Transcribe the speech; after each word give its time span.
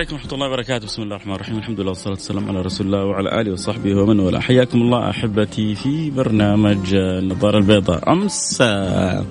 عليكم 0.00 0.14
ورحمة 0.14 0.32
الله 0.32 0.46
وبركاته، 0.46 0.86
بسم 0.86 1.02
الله 1.02 1.16
الرحمن 1.16 1.34
الرحيم، 1.34 1.58
الحمد 1.58 1.80
لله 1.80 1.88
والصلاة 1.88 2.14
والسلام 2.14 2.48
على 2.48 2.60
رسول 2.60 2.86
الله 2.86 3.04
وعلى 3.04 3.40
آله 3.40 3.52
وصحبه 3.52 3.94
ومن 3.94 4.20
والاه، 4.20 4.40
حياكم 4.40 4.82
الله 4.82 5.10
أحبتي 5.10 5.74
في 5.74 6.10
برنامج 6.10 6.94
النظارة 6.94 7.58
البيضاء، 7.58 8.12
أمس 8.12 8.58
آه، 8.62 9.24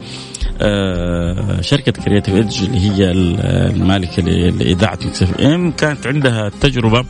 آه، 0.61 1.61
شركة 1.61 1.91
Creative 1.91 2.35
Edge 2.35 2.63
اللي 2.63 2.79
هي 2.79 3.11
المالكة 3.11 4.23
لإذاعة 4.23 4.99
Mix 5.05 5.23
FM 5.23 5.71
كانت 5.71 6.07
عندها 6.07 6.49
تجربة 6.49 7.05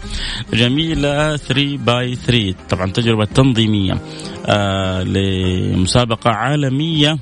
جميلة 0.54 1.38
3 1.38 1.78
by 1.78 2.16
3 2.16 2.56
طبعا 2.70 2.92
تجربة 2.92 3.26
تنظيمية 3.26 4.02
آه، 4.46 5.04
لمسابقة 5.04 6.30
عالمية 6.32 7.18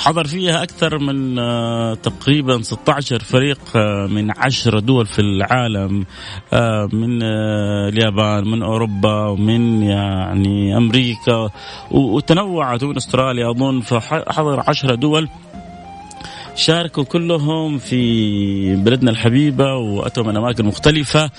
حضر 0.00 0.26
فيها 0.26 0.62
أكثر 0.62 0.98
من 0.98 1.38
آه، 1.38 1.94
تقريبا 1.94 2.62
16 2.62 3.18
فريق 3.18 3.58
آه، 3.76 4.06
من 4.06 4.30
10 4.30 4.78
دول 4.78 5.06
في 5.06 5.18
العالم 5.18 6.06
آه، 6.52 6.88
من 6.92 7.22
اليابان 7.88 8.48
من 8.48 8.62
أوروبا 8.62 9.26
ومن 9.26 9.82
يعني 9.82 10.76
أمريكا 10.76 11.50
وتنوعت 11.90 12.82
ومن 12.82 12.96
أستراليا. 12.96 13.50
أظن 13.50 13.80
فحضر 13.80 14.64
10 14.68 14.94
دول 14.94 15.28
شاركوا 16.54 17.04
كلهم 17.04 17.78
في 17.78 18.76
بلدنا 18.76 19.10
الحبيبة 19.10 19.74
وأتوا 19.74 20.24
من 20.24 20.36
أماكن 20.36 20.66
مختلفة 20.66 21.30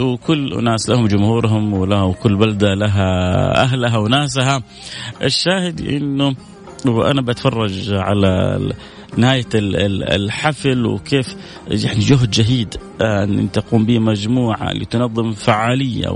وكل 0.00 0.64
ناس 0.64 0.88
لهم 0.88 1.06
جمهورهم 1.06 1.72
وله 1.72 2.12
كل 2.12 2.36
بلدة 2.36 2.74
لها 2.74 3.62
أهلها 3.62 3.98
وناسها. 3.98 4.62
الشاهد 5.22 5.80
أنه 5.80 6.34
وأنا 6.84 7.20
بتفرج 7.20 7.92
على 7.92 8.58
نهاية 9.16 9.46
الحفل 9.54 10.86
وكيف 10.86 11.36
يعني 11.68 11.98
جهد 11.98 12.30
جهيد 12.30 12.76
إن 13.00 13.52
تقوم 13.52 13.86
به 13.86 13.98
مجموعة 13.98 14.72
لتنظم 14.72 15.32
فعالية 15.32 16.08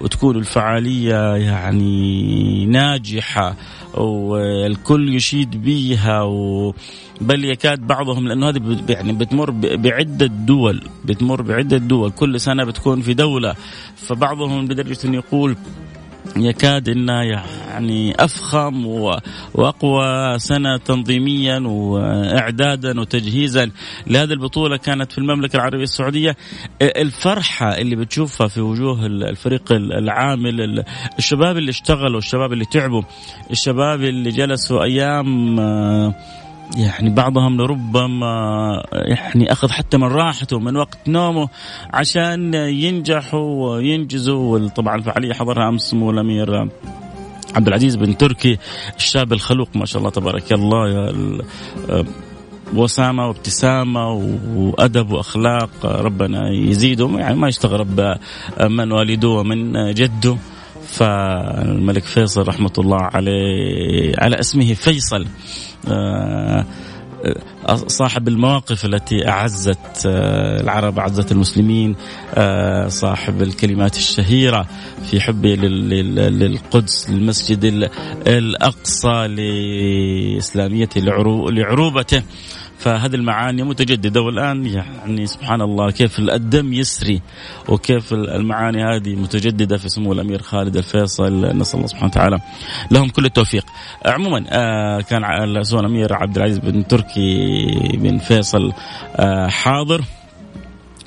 وتكون 0.00 0.36
الفعالية 0.36 1.34
يعني 1.36 2.66
ناجحة 2.66 3.56
والكل 3.94 5.14
يشيد 5.14 5.62
بها 5.64 6.24
بل 7.20 7.44
يكاد 7.44 7.86
بعضهم 7.86 8.28
لأنه 8.28 8.48
هذه 8.48 8.84
يعني 8.88 9.12
بتمر 9.12 9.50
بعدة 9.50 10.26
دول 10.26 10.82
بتمر 11.04 11.42
بعدة 11.42 11.76
دول. 11.76 12.10
كل 12.10 12.40
سنة 12.40 12.64
بتكون 12.64 13.00
في 13.00 13.14
دولة 13.14 13.54
فبعضهم 13.96 14.64
لدرجه 14.64 14.98
انه 15.04 15.16
يقول 15.16 15.56
يكاد 16.36 16.88
انها 16.88 17.22
يعني 17.22 18.14
أفخم 18.24 18.86
وأقوى 19.54 20.38
سنة 20.38 20.76
تنظيميا 20.76 21.58
واعدادا 21.58 23.00
وتجهيزا 23.00 23.70
لهذه 24.06 24.32
البطولة 24.32 24.76
كانت 24.76 25.12
في 25.12 25.18
المملكة 25.18 25.56
العربية 25.56 25.82
السعودية. 25.82 26.36
الفرحة 26.82 27.78
اللي 27.78 27.96
بتشوفها 27.96 28.48
في 28.48 28.60
وجوه 28.60 29.06
الفريق 29.06 29.72
العامل 29.72 30.84
الشباب 31.18 31.56
اللي 31.56 31.70
اشتغلوا 31.70 32.18
الشباب 32.18 32.52
اللي 32.52 32.64
تعبوا 32.64 33.02
الشباب 33.50 34.02
اللي 34.02 34.30
جلسوا 34.30 34.82
أيام 34.84 35.56
يعني 36.76 37.10
بعضهم 37.10 37.56
لربما 37.56 38.26
يعني 38.92 39.52
أخذ 39.52 39.70
حتى 39.70 39.96
من 39.98 40.06
راحته 40.06 40.58
من 40.58 40.76
وقت 40.76 41.08
نومه 41.08 41.48
عشان 41.92 42.54
ينجحوا 42.54 43.70
وينجزوا 43.70 44.68
طبعا 44.68 44.96
الفعاليه 44.96 45.32
حضرها 45.32 45.68
أمس 45.68 45.82
سمو 45.82 46.10
الامير 46.10 46.68
عبد 47.54 47.68
العزيز 47.68 47.96
بن 47.96 48.16
تركي 48.16 48.58
الشاب 48.96 49.32
الخلوق 49.32 49.68
ما 49.74 49.86
شاء 49.86 49.98
الله 49.98 50.10
تبارك 50.10 50.52
الله 50.52 51.12
وسامة 52.74 53.26
وابتسامة 53.26 54.08
وأدب 54.54 55.10
وأخلاق 55.10 55.86
ربنا 55.86 56.50
يزيده 56.50 57.10
يعني 57.16 57.36
ما 57.36 57.48
يستغرب 57.48 58.16
من 58.60 58.92
والده 58.92 59.28
ومن 59.28 59.92
جده. 59.94 60.36
فالملك 60.86 62.04
فيصل 62.04 62.48
رحمة 62.48 62.72
الله 62.78 63.02
عليه 63.02 64.12
على 64.18 64.40
اسمه 64.40 64.74
فيصل. 64.74 65.26
صاحب 67.86 68.28
المواقف 68.28 68.84
التي 68.84 69.28
أعزت 69.28 70.06
آه، 70.06 70.60
العرب 70.60 70.98
أعزت 70.98 71.32
المسلمين 71.32 71.96
آه، 72.34 72.88
صاحب 72.88 73.42
الكلمات 73.42 73.96
الشهيرة 73.96 74.66
في 75.10 75.20
حبه 75.20 75.54
للقدس 75.54 77.10
للمسجد 77.10 77.90
الأقصى 78.26 79.26
لاسلاميته 79.26 81.00
لعروبته. 81.50 82.22
فهذه 82.86 83.14
المعاني 83.14 83.62
متجددة 83.62 84.20
والآن 84.20 84.66
يعني 84.66 85.26
سبحان 85.26 85.60
الله 85.60 85.90
كيف 85.90 86.18
الدم 86.18 86.72
يسري 86.72 87.22
وكيف 87.68 88.12
المعاني 88.12 88.84
هذه 88.84 89.14
متجددة 89.14 89.76
في 89.76 89.88
سمو 89.88 90.12
الأمير 90.12 90.42
خالد 90.42 90.76
الفيصل. 90.76 91.58
نسأل 91.58 91.76
الله 91.76 91.86
سبحانه 91.86 92.06
وتعالى 92.06 92.40
لهم 92.90 93.08
كل 93.08 93.24
التوفيق. 93.24 93.66
عموما 94.06 94.44
آه، 94.48 95.00
كان 95.00 95.24
سمو 95.64 95.80
الأمير 95.80 96.14
عبد 96.14 96.36
العزيز 96.36 96.58
بن 96.58 96.86
تركي 96.86 97.66
بن 97.94 98.18
فيصل 98.18 98.72
آه، 99.16 99.48
حاضر 99.48 100.04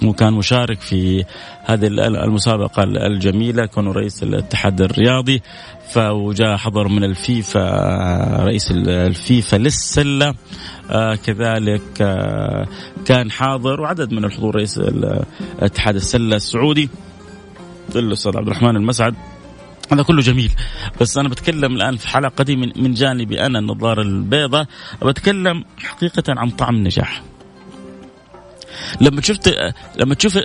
وكان 0.03 0.34
مشارك 0.34 0.81
في 0.81 1.25
هذه 1.63 1.88
المسابقة 1.88 2.84
الجميلة. 2.84 3.66
كان 3.66 3.88
رئيس 3.88 4.23
الاتحاد 4.23 4.81
الرياضي. 4.81 5.41
فوجاء 5.90 6.58
حضر 6.58 6.88
من 6.88 7.04
الفيفا 7.04 7.64
رئيس 8.44 8.72
الفيفا 8.72 9.58
للسلة. 9.58 10.36
آه 10.90 11.16
كذلك 11.16 12.02
آه 12.02 12.68
كان 13.06 13.32
حاضر 13.32 13.82
وعدد 13.82 14.14
من 14.14 14.26
الحضور 14.26 14.56
رئيس 14.56 14.82
اتحاد 15.60 15.96
السلة 15.96 16.36
السعودي 16.36 16.90
الأستاذ 17.96 18.38
عبد 18.38 18.48
الرحمن 18.48 18.76
المسعد. 18.76 19.16
هذا 19.92 20.04
كله 20.04 20.22
جميل. 20.22 20.52
بس 21.02 21.18
أنا 21.18 21.30
بتكلم 21.30 21.76
الآن 21.76 21.98
في 21.98 22.08
حلقتي 22.08 22.56
من 22.56 22.72
من 22.76 22.94
جانبي 22.94 23.46
أنا 23.46 23.60
النظاره 23.60 24.02
البيضاء. 24.02 24.66
بتكلم 25.02 25.64
حقيقة 25.78 26.24
عن 26.28 26.50
طعم 26.50 26.76
النجاح. 26.76 27.24
لما 29.02 29.22
شفت 29.22 29.74
لما 29.98 30.16
تشوف 30.16 30.40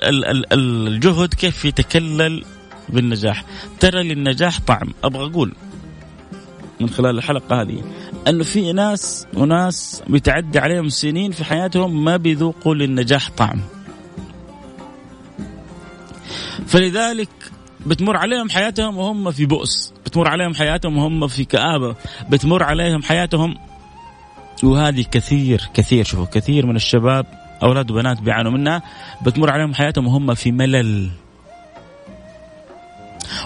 الجهد 0.53 1.35
كيف 1.35 1.65
يتكلل 1.65 2.45
بالنجاح. 2.89 3.45
ترى 3.81 4.03
للنجاح 4.03 4.61
طعم. 4.61 4.95
أبغى 5.05 5.27
أقول 5.31 5.53
من 6.81 6.91
خلال 6.91 7.19
الحلقة 7.19 7.63
هذه 7.63 7.85
أنه 8.29 8.45
في 8.45 8.73
ناس 8.73 9.27
وناس 9.35 10.03
بتعدي 10.09 10.59
عليهم 10.59 10.89
سنين 10.89 11.33
في 11.33 11.45
حياتهم 11.45 12.05
ما 12.05 12.17
بيذوقوا 12.17 12.75
للنجاح 12.75 13.31
طعم. 13.31 13.61
فلذلك 16.67 17.29
بتمر 17.87 18.17
عليهم 18.17 18.51
حياتهم 18.51 18.97
وهم 18.97 19.31
في 19.31 19.47
بؤس. 19.47 19.95
بتمر 20.07 20.29
عليهم 20.29 20.55
حياتهم 20.55 20.97
وهم 20.97 21.27
في 21.29 21.45
كآبة. 21.45 21.97
بتمر 22.31 22.63
عليهم 22.63 23.03
حياتهم 23.03 23.55
وهذه 24.63 25.05
كثير 25.11 25.69
كثير. 25.75 26.05
شوفوا 26.05 26.27
كثير 26.27 26.67
من 26.67 26.77
الشباب 26.77 27.27
أولاد 27.63 27.91
وبنات 27.91 28.21
بيعانوا 28.21 28.53
منها. 28.53 28.83
بتمر 29.27 29.51
عليهم 29.51 29.75
حياتهم 29.75 30.07
وهم 30.07 30.35
في 30.35 30.53
ملل. 30.53 31.11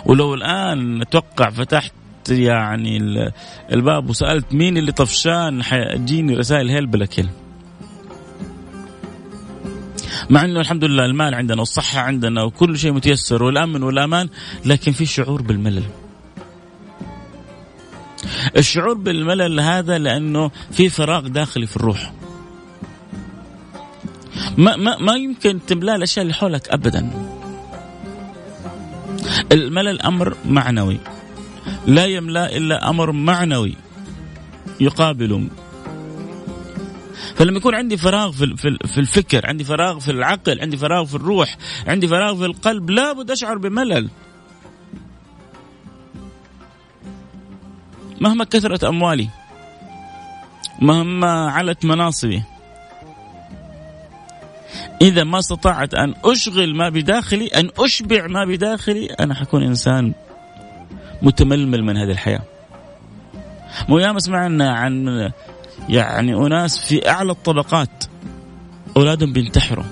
ولو 0.09 0.35
الآن 0.35 1.01
أتوقع 1.01 1.51
فتحت 1.51 1.93
يعني 2.29 2.99
الباب 3.73 4.11
وسألت 4.11 4.55
مين 4.55 4.77
اللي 4.77 4.93
طفشان 4.93 5.63
حيجيني 5.63 6.35
رسائل 6.35 6.71
هيل 6.71 6.87
بلا 6.87 7.07
كل 7.07 7.29
مع 10.31 10.45
إنه 10.45 10.61
الحمد 10.61 10.85
لله 10.85 11.05
المال 11.05 11.35
عندنا 11.35 11.59
والصحة 11.59 12.01
عندنا 12.01 12.43
وكل 12.43 12.79
شيء 12.79 12.93
متيسر 12.93 13.43
والأمن 13.43 13.83
والأمان 13.83 14.29
لكن 14.65 14.93
في 14.93 15.07
شعور 15.07 15.43
بالملل. 15.43 15.85
الشعور 18.57 18.95
بالملل 18.95 19.61
هذا 19.61 19.99
لأنه 19.99 20.51
في 20.71 20.89
فراغ 20.89 21.29
داخلي 21.29 21.67
في 21.67 21.77
الروح. 21.77 22.13
ما 24.59 24.77
ما 24.77 24.99
ما 24.99 25.13
يمكن 25.13 25.59
تملأ 25.67 25.97
الأشياء 25.97 26.23
اللي 26.23 26.35
حولك 26.35 26.69
ابدا. 26.69 27.11
الملل 29.53 30.03
أمر 30.03 30.37
معنوي 30.45 30.99
لا 31.87 32.07
يملأ 32.07 32.57
إلا 32.57 32.91
أمر 32.91 33.13
معنوي 33.13 33.75
يقابل 34.81 35.49
فلما 37.35 37.57
يكون 37.57 37.75
عندي 37.75 37.97
فراغ 37.97 38.33
في 38.33 38.57
في 38.87 38.99
الفكر، 38.99 39.47
عندي 39.47 39.65
فراغ 39.65 39.99
في 39.99 40.11
العقل، 40.11 40.61
عندي 40.61 40.77
فراغ 40.77 41.05
في 41.05 41.15
الروح، 41.15 41.57
عندي 41.87 42.09
فراغ 42.09 42.37
في 42.37 42.45
القلب، 42.45 42.91
لابد 42.91 43.31
أشعر 43.31 43.59
بملل. 43.59 44.09
مهما 48.21 48.45
كثرت 48.45 48.85
أموالي 48.85 49.29
مهما 50.83 51.51
علت 51.51 51.85
مناصبي 51.85 52.43
إذا 55.03 55.25
ما 55.25 55.39
استطعت 55.39 55.95
أن 55.95 56.15
أشغل 56.25 56.77
ما 56.77 56.89
بداخلي 56.89 57.47
أن 57.47 57.71
أشبع 57.79 58.27
ما 58.27 58.45
بداخلي 58.45 59.07
أنا 59.07 59.35
حكون 59.35 59.63
إنسان 59.63 60.13
متململ 61.23 61.85
من 61.85 61.97
هذه 61.97 62.11
الحياة. 62.11 62.43
مو 63.89 63.99
ياما 63.99 64.19
سمعنا 64.19 64.73
عن 64.73 65.31
يعني 65.89 66.35
أناس 66.35 66.79
في 66.79 67.09
أعلى 67.09 67.33
الطبقات. 67.33 68.05
أولادهم 68.97 69.33
بينتحروا. 69.33 69.85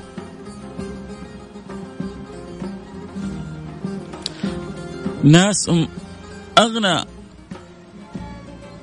ناس 5.24 5.70
أغنى 6.58 7.04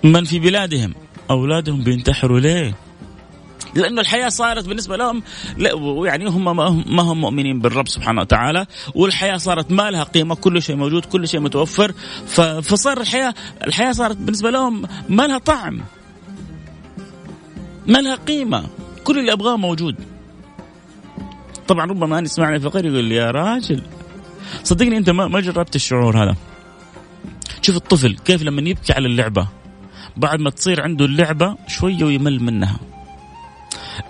من 0.03 0.23
في 0.23 0.39
بلادهم. 0.39 0.93
أولادهم 1.29 1.83
بينتحروا 1.83 2.39
ليه؟ 2.39 2.82
لأنه 3.75 4.01
الحياة 4.01 4.29
صارت 4.29 4.67
بالنسبة 4.67 4.97
لهم 4.97 5.23
يعني 6.05 6.29
هم 6.29 6.45
ما 6.95 7.03
هم 7.03 7.21
مؤمنين 7.21 7.59
بالرب 7.59 7.87
سبحانه 7.87 8.21
وتعالى 8.21 8.65
والحياة 8.95 9.37
صارت 9.37 9.71
ما 9.71 9.91
لها 9.91 10.03
قيمة 10.03 10.35
كل 10.35 10.61
شيء 10.61 10.75
موجود 10.75 11.05
كل 11.05 11.27
شيء 11.27 11.39
متوفر 11.39 11.91
فصار 12.61 13.01
الحياة 13.01 13.33
الحياة 13.67 13.91
صارت 13.91 14.17
بالنسبة 14.17 14.49
لهم 14.49 14.83
ما 15.09 15.27
لها 15.27 15.37
طعم 15.37 15.81
ما 17.87 17.97
لها 17.97 18.15
قيمة 18.15 18.65
كل 19.03 19.19
اللي 19.19 19.33
أبغاه 19.33 19.57
موجود. 19.57 19.95
طبعا 21.67 21.85
ربما 21.85 22.19
أنا 22.19 22.25
يسمعني 22.25 22.59
فقير 22.59 22.85
يقول 22.85 23.03
لي 23.03 23.15
يا 23.15 23.31
راجل 23.31 23.81
صدقني 24.63 24.97
أنت 24.97 25.09
ما 25.09 25.39
جربت 25.39 25.75
الشعور 25.75 26.23
هذا. 26.23 26.35
شوف 27.61 27.75
الطفل 27.75 28.17
كيف 28.25 28.43
لما 28.43 28.69
يبكي 28.69 28.93
على 28.93 29.07
اللعبة 29.07 29.47
بعد 30.17 30.39
ما 30.39 30.49
تصير 30.49 30.81
عنده 30.81 31.05
اللعبة 31.05 31.55
شوية 31.67 32.03
ويمل 32.03 32.43
منها. 32.43 32.79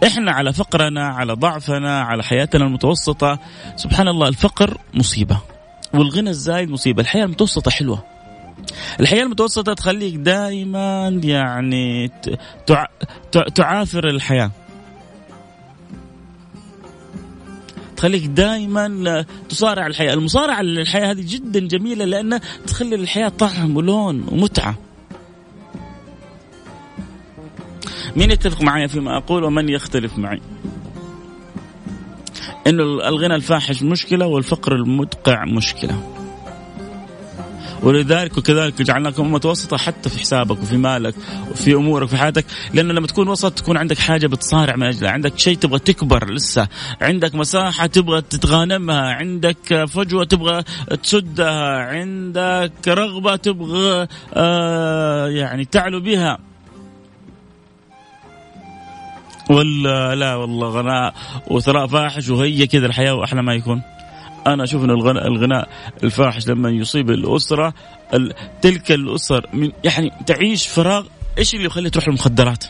إحنا 0.08 0.32
على 0.32 0.54
فقرنا 0.54 1.08
على 1.08 1.34
ضعفنا 1.34 2.02
على 2.02 2.24
حياتنا 2.24 2.66
المتوسطة. 2.66 3.40
سبحان 3.76 4.08
الله 4.08 4.28
الفقر 4.28 4.78
مصيبة 4.94 5.38
والغنى 5.94 6.30
الزايد 6.30 6.70
مصيبة. 6.70 7.02
الحياة 7.02 7.26
المتوسطة 7.26 7.72
حلوة. 7.72 8.04
الحياة 9.00 9.24
المتوسطة 9.24 9.74
تخليك 9.74 10.16
دائما 10.16 11.08
يعني 11.24 12.12
تعافر 13.56 14.10
الحياة. 14.10 14.52
تخليك 17.98 18.26
دائما 18.26 19.26
تصارع 19.50 19.88
الحياة. 19.88 20.14
المصارعة 20.14 20.62
للحياة 20.62 21.12
هذه 21.12 21.26
جدا 21.28 21.60
جميلة 21.60 22.06
لأنها 22.06 22.42
تخلي 22.68 22.96
الحياة 22.96 23.30
طعم 23.30 23.78
ولون 23.78 24.26
ومتعة. 24.32 24.76
مين 28.16 28.32
يتفق 28.32 28.62
معي 28.62 28.88
فيما 28.88 29.18
أقول 29.18 29.44
ومن 29.44 29.70
يختلف 29.70 30.18
معي؟ 30.18 30.42
إنه 32.68 32.84
الغنى 32.84 33.36
الفاحش 33.36 33.84
مشكلة 33.84 34.26
والفقر 34.26 34.76
المدقع 34.76 35.46
مشكلة. 35.46 36.14
ولذلك 37.84 38.38
وكذلك 38.38 38.82
جعلناكم 38.82 39.26
أمة 39.26 39.42
وسطة 39.46 39.78
حتى 39.78 40.10
في 40.10 40.20
حسابك 40.20 40.62
وفي 40.62 40.78
مالك 40.78 41.16
وفي 41.52 41.74
أمورك 41.74 42.08
في 42.08 42.18
حياتك 42.18 42.46
لأنه 42.74 42.94
لما 42.94 43.08
تكون 43.08 43.28
وسط 43.28 43.54
تكون 43.54 43.78
عندك 43.78 43.98
حاجة 43.98 44.28
بتصارع 44.28 44.76
من 44.76 44.84
أجلها 44.84 45.12
عندك 45.12 45.40
شيء 45.40 45.58
تبغى 45.58 45.80
تكبر 45.80 46.34
لسه 46.34 46.68
عندك 47.02 47.36
مساحة 47.36 47.86
تبغى 47.86 48.22
تتغانمها 48.22 49.14
عندك 49.14 49.86
فجوة 49.86 50.26
تبغى 50.26 50.64
تسدها 51.04 51.80
عندك 51.80 52.88
رغبة 52.88 53.36
تبغى 53.36 54.08
آه 54.34 55.28
يعني 55.28 55.66
تعلو 55.66 56.00
بها. 56.00 56.53
ولا 59.50 60.16
لا 60.16 60.36
والله 60.36 60.70
غناء 60.70 61.14
وثراء 61.48 61.88
فاحش 61.88 62.30
وهي 62.30 62.68
كذا 62.68 62.86
الحياة 62.86 63.14
وأحلى 63.14 63.42
ما 63.44 63.54
يكون. 63.54 63.82
أنا 64.48 64.64
أشوف 64.64 64.84
إن 64.84 64.90
الغناء, 64.90 65.28
الغناء 65.28 65.70
الفاحش 66.04 66.48
لما 66.48 66.70
يصيب 66.70 67.10
الأسرة 67.10 67.74
تلك 68.62 68.92
الأسر 68.92 69.50
من 69.54 69.72
يعني 69.84 70.12
تعيش 70.26 70.68
فراغ 70.68 71.06
إيش 71.38 71.54
اللي 71.54 71.66
يخليها 71.66 71.90
تروح 71.90 72.08
المخدرات؟ 72.08 72.64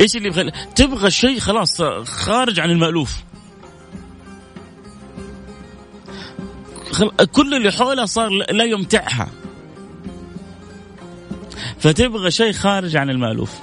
إيش 0.00 0.16
اللي 0.16 0.28
يخلي 0.28 0.52
تبغى 0.76 1.10
شيء 1.10 1.38
خلاص 1.38 1.82
خارج 2.04 2.60
عن 2.60 2.70
المألوف. 2.70 3.16
كل 7.32 7.54
اللي 7.54 7.72
حولها 7.72 8.06
صار 8.06 8.28
لا 8.30 8.64
يمتعها. 8.64 9.28
فتبغى 11.78 12.30
شيء 12.30 12.52
خارج 12.52 12.96
عن 12.96 13.10
المألوف. 13.10 13.54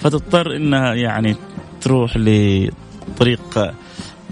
فتضطر 0.00 0.56
إنها 0.56 0.94
يعني 0.94 1.36
تروح 1.80 2.16
لطريق 2.16 3.74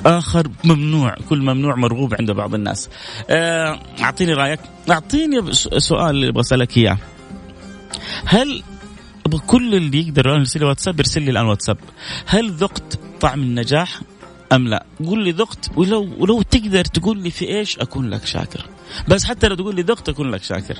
آخر 0.06 0.48
ممنوع 0.64 1.14
كل 1.28 1.38
ممنوع 1.38 1.74
مرغوب 1.74 2.14
عند 2.14 2.30
بعض 2.30 2.54
الناس. 2.54 2.88
آه، 3.30 3.78
أعطيني 4.00 4.32
رأيك. 4.34 4.60
أعطيني 4.90 5.52
سؤال 5.78 6.10
اللي 6.10 6.28
أبغى 6.28 6.40
أسألك 6.40 6.76
إياه. 6.76 6.98
هل 8.24 8.62
كل 9.46 9.74
اللي 9.74 10.08
يقدر 10.08 10.26
يرسل 10.26 10.60
لي 10.60 10.66
واتساب 10.66 11.00
يرسل 11.00 11.22
لي 11.22 11.30
الآن 11.30 11.46
واتساب. 11.46 11.78
هل 12.26 12.50
ذقت 12.50 12.98
طعم 13.20 13.40
النجاح 13.40 14.00
أم 14.52 14.68
لا؟ 14.68 14.86
قول 15.06 15.24
لي 15.24 15.30
ذقت 15.30 15.70
ولو 15.76 16.08
ولو 16.18 16.42
تقدر 16.42 16.84
تقول 16.84 17.22
لي 17.22 17.30
في 17.30 17.48
إيش 17.48 17.78
أكون 17.78 18.10
لك 18.10 18.26
شاكر. 18.26 18.66
بس 19.08 19.24
حتى 19.24 19.48
لو 19.48 19.54
تقول 19.54 19.74
لي 19.74 19.82
ذقت 19.82 20.08
أكون 20.08 20.30
لك 20.30 20.42
شاكر. 20.42 20.76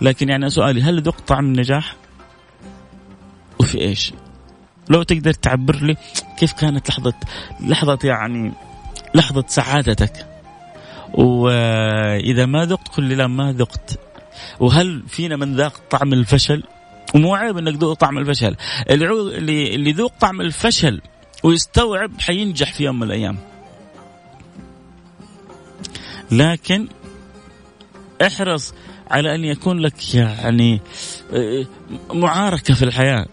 لكن 0.00 0.28
يعني 0.28 0.50
سؤالي 0.50 0.82
هل 0.82 1.02
ذقت 1.02 1.28
طعم 1.28 1.44
النجاح؟ 1.44 1.96
وفي 3.60 3.80
إيش؟ 3.80 4.12
لو 4.90 5.02
تقدر 5.02 5.32
تعبر 5.32 5.76
لي 5.76 5.96
كيف 6.38 6.52
كانت 6.52 6.88
لحظة 6.88 7.14
لحظة 7.60 7.98
يعني 8.04 8.52
لحظة 9.14 9.44
سعادتك؟ 9.48 10.26
وإذا 11.14 12.46
ما 12.46 12.64
ذقت 12.64 12.88
قل 12.88 13.02
لي 13.02 13.14
لا 13.14 13.26
ما 13.26 13.52
ذقت. 13.52 13.98
وهل 14.60 15.02
فينا 15.08 15.36
من 15.36 15.56
ذاق 15.56 15.80
طعم 15.90 16.12
الفشل؟ 16.12 16.62
ومو 17.14 17.34
عيب 17.34 17.58
إنك 17.58 17.74
ذوق 17.74 17.92
طعم 17.92 18.18
الفشل. 18.18 18.56
اللي 18.90 19.74
اللي 19.74 19.92
ذوق 19.92 20.12
طعم 20.20 20.40
الفشل 20.40 21.00
ويستوعب 21.42 22.20
حينجح 22.20 22.72
في 22.74 22.84
يوم 22.84 22.98
من 22.98 23.02
الأيام. 23.02 23.38
لكن 26.30 26.88
احرص 28.26 28.74
على 29.10 29.34
أن 29.34 29.44
يكون 29.44 29.78
لك 29.78 30.14
يعني 30.14 30.80
آه، 31.32 31.66
معاركة 32.12 32.74
في 32.74 32.82
الحياة. 32.84 33.26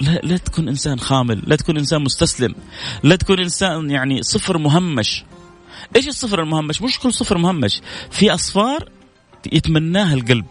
لا 0.00 0.10
لا 0.10 0.36
تكون 0.36 0.68
إنسان 0.68 1.00
خامل، 1.00 1.42
لا 1.46 1.56
تكون 1.56 1.78
إنسان 1.78 2.02
مستسلم، 2.02 2.54
لا 3.02 3.16
تكون 3.16 3.40
إنسان 3.40 3.90
يعني 3.90 4.22
صفر 4.22 4.58
مهمش. 4.58 5.24
إيش 5.96 6.08
الصفر 6.08 6.42
المهمش؟ 6.42 6.82
مش 6.82 6.98
كل 6.98 7.12
صفر 7.12 7.38
مهمش، 7.38 7.80
في 8.10 8.34
أصفار 8.34 8.88
يتمناها 9.52 10.14
القلب. 10.14 10.46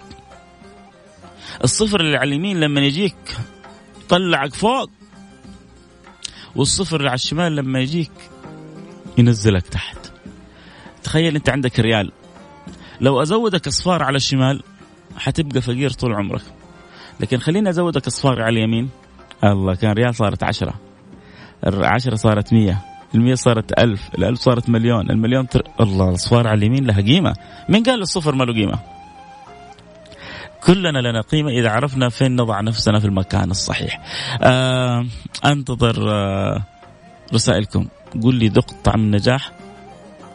الصفر 1.64 2.00
اللي 2.00 2.18
على 2.18 2.30
اليمين 2.30 2.60
لما 2.60 2.82
يجيك 2.82 3.38
يطلعك 4.02 4.54
فوق 4.54 4.90
والصفر 6.56 6.98
اللي 6.98 7.10
على 7.10 7.16
الشمال 7.16 7.56
لما 7.56 7.80
يجيك 7.80 8.12
ينزلك 9.18 9.68
تحت. 9.68 9.98
تخيل 11.04 11.36
أنت 11.36 11.50
عندك 11.50 11.80
ريال 11.80 12.12
لو 13.02 13.22
أزودك 13.22 13.68
أصفار 13.68 14.04
على 14.04 14.16
الشمال 14.16 14.64
حتبقى 15.18 15.62
فقير 15.62 15.90
طول 15.90 16.14
عمرك. 16.14 16.44
لكن 17.20 17.38
خليني 17.38 17.70
أزودك 17.70 18.08
أصفار 18.08 18.42
على 18.42 18.60
اليمين 18.60 18.90
الله 19.44 19.76
كان 19.76 19.92
ريال 19.92 20.16
صارت 20.16 20.44
عشرة. 20.44 20.74
العشرة 21.68 22.16
صارت 22.16 22.54
مية. 22.54 22.82
المية 23.16 23.36
صارت 23.36 23.80
ألف. 23.80 24.10
الألف 24.18 24.40
صارت 24.40 24.70
مليون. 24.70 25.12
المليون 25.12 25.48
تر... 25.48 25.64
الله 25.80 26.10
الصفار 26.10 26.48
على 26.48 26.58
اليمين 26.58 26.86
لها 26.86 27.02
قيمة. 27.02 27.36
من 27.70 27.84
قال 27.84 28.02
الصفر 28.02 28.36
ما 28.36 28.44
له 28.44 28.54
قيمة؟ 28.54 28.80
كلنا 30.64 31.00
لنا 31.00 31.22
قيمة 31.22 31.50
إذا 31.50 31.70
عرفنا 31.70 32.10
فين 32.10 32.36
نضع 32.36 32.62
نفسنا 32.62 33.00
في 33.00 33.06
المكان 33.06 33.52
الصحيح. 33.52 34.02
آه 34.42 35.06
أنتظر 35.46 36.12
آه 36.12 36.64
رسائلكم. 37.34 37.88
قول 38.22 38.36
لي 38.36 38.48
ذقت 38.48 38.76
طعم 38.84 39.00
النجاح. 39.00 39.52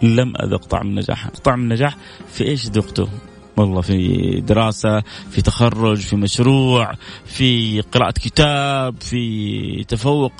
لم 0.03 0.33
أذق 0.37 0.65
طعم 0.65 0.87
النجاح. 0.87 1.29
طعم 1.29 1.61
النجاح 1.61 1.97
في 2.29 2.45
إيش 2.45 2.67
ذقته؟ 2.67 3.09
والله 3.57 3.81
في 3.81 4.41
دراسة 4.41 5.01
في 5.31 5.43
تخرج 5.43 5.99
في 5.99 6.17
مشروع 6.17 6.95
في 7.25 7.81
قراءة 7.81 8.11
كتاب 8.11 8.95
في 9.01 9.85
تفوق 9.89 10.33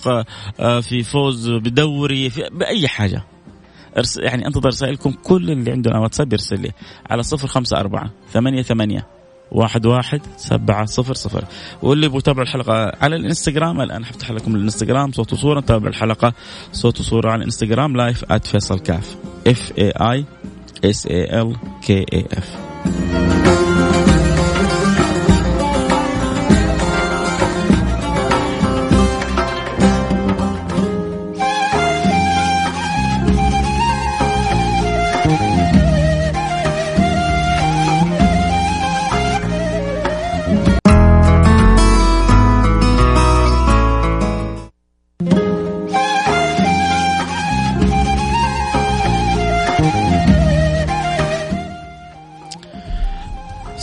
آه، 0.61 0.81
في 0.81 1.03
فوز 1.03 1.51
بدوري 1.51 2.31
في 2.31 2.49
بأي 2.53 2.89
حاجة. 2.89 3.25
يعني 4.19 4.47
أنتظر 4.47 4.67
رسائلكم 4.67 5.13
كل 5.13 5.51
اللي 5.51 5.71
عندنا 5.73 5.99
واتساب 5.99 6.33
يرسل 6.33 6.61
لي 6.61 6.73
على 7.11 7.23
صفر 7.23 7.49
خمسة 7.49 7.81
أربعة 7.81 8.11
ثمانية 8.33 8.63
ثمانية 8.63 9.07
واحد 9.53 9.87
واحد 9.87 10.21
سبعة 10.37 10.85
صفر 10.85 11.15
صفر. 11.15 11.45
واللي 11.83 12.07
يتابعوا 12.07 12.43
الحلقة 12.43 12.93
على 13.01 13.17
الإنستغرام 13.17 13.81
الآن 13.81 14.05
حفتح 14.05 14.31
لكم 14.31 14.55
الإنستغرام 14.55 15.13
صوت 15.13 15.33
وصورة 15.33 15.61
نتابع 15.61 15.89
الحلقة 15.89 16.33
صوت 16.73 17.01
وصورة 17.01 17.31
على 17.31 17.39
الإنستغرام 17.39 17.97
live 17.97 18.33
at 18.33 18.47
فيصل 18.47 18.79
كاف 18.79 19.17
F 19.47 19.73
A 19.79 19.91
I 19.91 20.25
S 20.85 21.07
A 21.07 21.41
L 21.41 21.57
كي 21.87 22.07
اي 22.13 22.27
اف 22.33 22.76
Thank 22.87 23.31
you. 23.31 23.36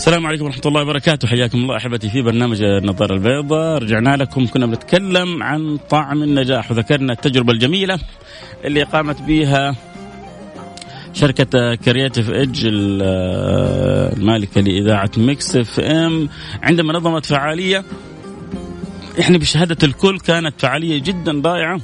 السلام 0.03 0.27
عليكم 0.27 0.45
ورحمة 0.45 0.61
الله 0.65 0.81
وبركاته. 0.81 1.27
حياكم 1.27 1.57
الله 1.57 1.77
أحبتي 1.77 2.09
في 2.09 2.21
برنامج 2.21 2.61
النظارة 2.61 3.13
البيضاء. 3.13 3.77
رجعنا 3.77 4.17
لكم. 4.17 4.47
كنا 4.47 4.65
بنتكلم 4.65 5.43
عن 5.43 5.77
طعم 5.89 6.23
النجاح 6.23 6.71
وذكرنا 6.71 7.13
التجربة 7.13 7.53
الجميلة 7.53 7.99
اللي 8.65 8.83
قامت 8.83 9.21
بها 9.21 9.75
شركة 11.13 11.75
Creative 11.75 12.29
Edge 12.29 12.67
المالكة 12.71 14.61
لإذاعة 14.61 15.11
Mix 15.17 15.55
FM. 15.55 16.29
عندما 16.63 16.93
نظمت 16.93 17.25
فعالية 17.25 17.83
يعني 19.17 19.37
بشهادة 19.37 19.77
الكل 19.83 20.19
كانت 20.19 20.61
فعالية 20.61 21.01
جدا 21.01 21.41
رائعة. 21.45 21.79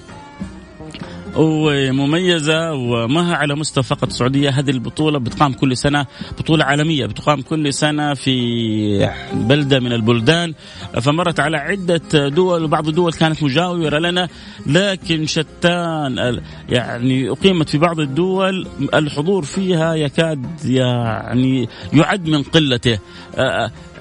ومميزة 1.36 2.74
وما 2.74 3.36
على 3.36 3.56
مستوى 3.56 3.84
فقط 3.84 4.08
السعودية. 4.08 4.50
هذه 4.50 4.70
البطولة 4.70 5.20
بتقام 5.20 5.54
كل 5.54 5.78
سنة 5.78 6.06
بطولة 6.40 6.66
عالمية 6.66 7.06
بتقام 7.06 7.42
كل 7.42 7.74
سنة 7.74 8.14
في 8.14 9.10
بلدة 9.34 9.80
من 9.80 9.94
البلدان. 9.94 10.54
فمرت 11.02 11.40
على 11.40 11.58
عدة 11.58 12.28
دول 12.28 12.64
وبعض 12.64 12.88
الدول 12.88 13.14
كانت 13.14 13.44
مجاورة 13.44 14.00
لنا 14.00 14.28
لكن 14.68 15.26
شتان 15.26 16.42
يعني 16.70 17.30
أقيمت 17.30 17.70
في 17.70 17.78
بعض 17.78 18.00
الدول 18.00 18.68
الحضور 18.94 19.44
فيها 19.44 19.94
يكاد 19.94 20.46
يعني 20.66 21.70
يعد 21.94 22.30
من 22.30 22.44
قلته. 22.44 23.00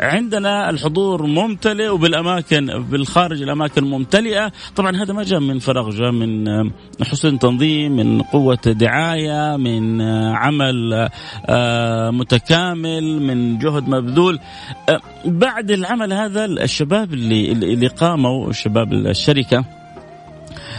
عندنا 0.00 0.70
الحضور 0.70 1.26
ممتلئ 1.26 1.88
وبالأماكن 1.88 2.66
بالخارج 2.90 3.42
الأماكن 3.42 3.85
ممتلئة. 3.85 4.52
طبعا 4.76 4.97
هذا 4.97 5.12
ما 5.12 5.23
جاء 5.23 5.40
من 5.40 5.58
فراغ 5.58 5.90
جاء 5.90 6.11
من 6.11 6.44
تنظيم 7.20 7.96
من 7.96 8.22
قوة 8.22 8.58
دعاية 8.66 9.56
من 9.56 10.02
عمل 10.37 11.08
آه، 11.46 12.10
متكامل 12.10 13.22
من 13.22 13.58
جهد 13.58 13.88
مبذول. 13.88 14.38
آه، 14.88 15.00
بعد 15.25 15.70
العمل 15.70 16.12
هذا 16.12 16.44
الشباب 16.44 17.12
اللي 17.12 17.52
اللي 17.52 17.87
قاموا 17.87 18.52
شباب 18.52 18.92
الشركة 18.92 19.64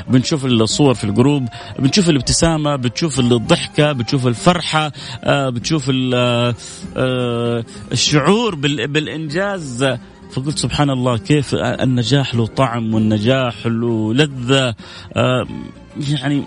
بنشوف 0.07 0.45
الصور 0.45 0.93
في 0.93 1.03
الجروب 1.03 1.47
بنشوف 1.79 2.09
الابتسامة 2.09 2.75
بتشوف 2.75 3.19
الضحكة 3.19 3.91
بتشوف 3.91 4.27
الفرحة 4.27 4.91
آه، 5.23 5.49
بتشوف 5.49 5.91
آه، 6.13 7.63
الشعور 7.91 8.55
بالإنجاز. 8.55 9.97
فقلت 10.31 10.57
سبحان 10.57 10.89
الله 10.89 11.17
كيف 11.17 11.55
النجاح 11.55 12.35
له 12.35 12.45
طعم 12.45 12.93
والنجاح 12.93 13.65
له 13.65 14.13
لذة؟ 14.13 14.75
آه، 15.13 15.47
يعني 16.07 16.43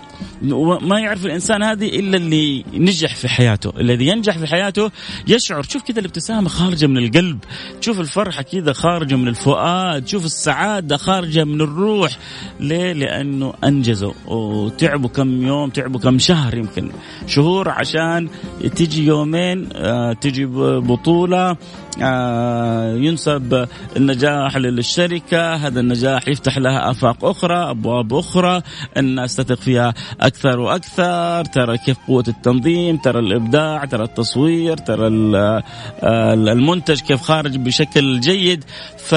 ما 0.81 0.99
يعرف 0.99 1.25
الإنسان 1.25 1.63
هذه 1.63 1.99
إلا 1.99 2.17
اللي 2.17 2.65
نجح 2.73 3.15
في 3.15 3.27
حياته، 3.27 3.73
الذي 3.79 4.07
ينجح 4.07 4.37
في 4.37 4.47
حياته 4.47 4.91
يشعر 5.27 5.61
شوف 5.61 5.83
كذا 5.83 5.99
الابتسامة 5.99 6.49
خارجة 6.49 6.85
من 6.87 6.97
القلب، 6.97 7.39
تشوف 7.81 7.99
الفرحة 7.99 8.41
كذا 8.41 8.73
خارجة 8.73 9.15
من 9.15 9.27
الفؤاد، 9.27 10.03
تشوف 10.03 10.25
السعادة 10.25 10.97
خارجة 10.97 11.43
من 11.43 11.61
الروح، 11.61 12.17
ليه؟ 12.59 12.93
لأنه 12.93 13.53
أنجزوا 13.63 14.13
وتعبوا 14.27 15.09
كم 15.09 15.47
يوم، 15.47 15.69
تعبوا 15.69 15.99
كم 15.99 16.19
شهر 16.19 16.57
يمكن 16.57 16.91
شهور 17.27 17.69
عشان 17.69 18.29
تجي 18.75 19.05
يومين 19.05 19.69
آه، 19.75 20.13
تجي 20.13 20.45
بطولة 20.79 21.57
آه، 22.01 22.95
ينسب 22.95 23.67
النجاح 23.97 24.57
للشركة 24.57 25.55
هذا 25.55 25.79
النجاح 25.79 26.27
يفتح 26.27 26.57
لها 26.57 26.91
آفاق 26.91 27.25
أخرى 27.25 27.69
أبواب 27.69 28.13
أخرى 28.13 28.61
الناس 28.97 29.35
تثق 29.43 29.61
فيها 29.61 29.93
أكثر 30.21 30.59
وأكثر. 30.59 31.45
ترى 31.45 31.77
كيف 31.77 31.97
قوة 32.07 32.23
التنظيم 32.27 32.97
ترى 32.97 33.19
الإبداع 33.19 33.85
ترى 33.85 34.03
التصوير 34.03 34.77
ترى 34.77 35.07
آه، 35.07 36.33
المنتج 36.33 36.99
كيف 36.99 37.21
خارج 37.21 37.57
بشكل 37.57 38.19
جيد. 38.19 38.63
ف 38.97 39.15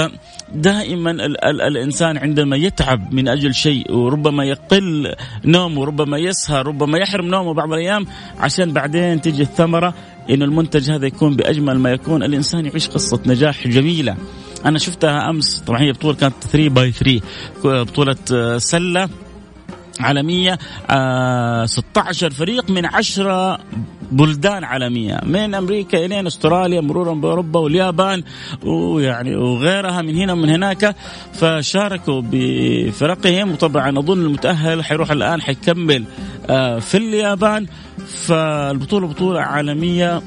دائما 0.52 1.10
ال 1.10 1.44
ال 1.44 1.60
الإنسان 1.60 2.18
عندما 2.18 2.56
يتعب 2.56 3.14
من 3.14 3.28
أجل 3.28 3.54
شيء 3.54 3.92
وربما 3.92 4.44
يقل 4.44 5.14
نومه 5.44 5.84
ربما 5.84 6.18
يسهر 6.18 6.66
ربما 6.66 6.98
يحرم 6.98 7.26
نومه 7.26 7.54
بعض 7.54 7.72
الأيام 7.72 8.06
عشان 8.38 8.72
بعدين 8.72 9.20
تيجي 9.20 9.42
الثمرة 9.42 9.94
إنه 10.30 10.44
المنتج 10.44 10.90
هذا 10.90 11.06
يكون 11.06 11.36
بأجمل 11.36 11.78
ما 11.78 11.90
يكون. 11.90 12.22
الإنسان 12.22 12.66
يعيش 12.66 12.88
قصة 12.88 13.20
نجاح 13.26 13.68
جميلة. 13.68 14.16
أنا 14.64 14.78
شفتها 14.78 15.30
أمس 15.30 15.60
طبعا 15.66 15.80
هي 15.80 15.92
بطولة 15.92 16.16
كانت 16.16 16.34
3 16.52 16.68
باي 16.68 16.92
3 16.92 17.20
بطولة 17.64 18.16
آه، 18.32 18.58
سلة. 18.58 19.08
عالمية 20.00 20.58
آه 20.90 21.66
16 21.66 22.30
فريق 22.30 22.70
من 22.70 22.86
10 22.86 23.58
بلدان 24.12 24.64
عالمية 24.64 25.20
من 25.24 25.54
أمريكا 25.54 26.04
إلى 26.04 26.26
أستراليا 26.26 26.80
مرورا 26.80 27.14
بأوروبا 27.14 27.60
واليابان 27.60 28.22
ويعني 28.64 29.36
وغيرها 29.36 30.02
من 30.02 30.16
هنا 30.16 30.32
ومن 30.32 30.48
هناك. 30.50 30.96
فشاركوا 31.32 32.22
بفرقهم 32.32 33.52
وطبعا 33.52 33.98
أظن 33.98 34.22
المتأهل 34.24 34.84
حيروح 34.84 35.10
الآن 35.10 35.40
حيكمل 35.42 36.04
آه 36.50 36.78
في 36.78 36.96
اليابان. 36.96 37.66
فالبطولة 38.06 39.06
بطولة 39.06 39.40
عالمية 39.40 40.22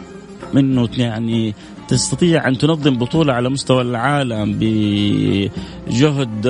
منه 0.53 0.89
يعني 0.97 1.55
تستطيع 1.87 2.47
أن 2.47 2.57
تنظم 2.57 2.97
بطولة 2.97 3.33
على 3.33 3.49
مستوى 3.49 3.81
العالم 3.81 4.57
بجهد 4.59 6.47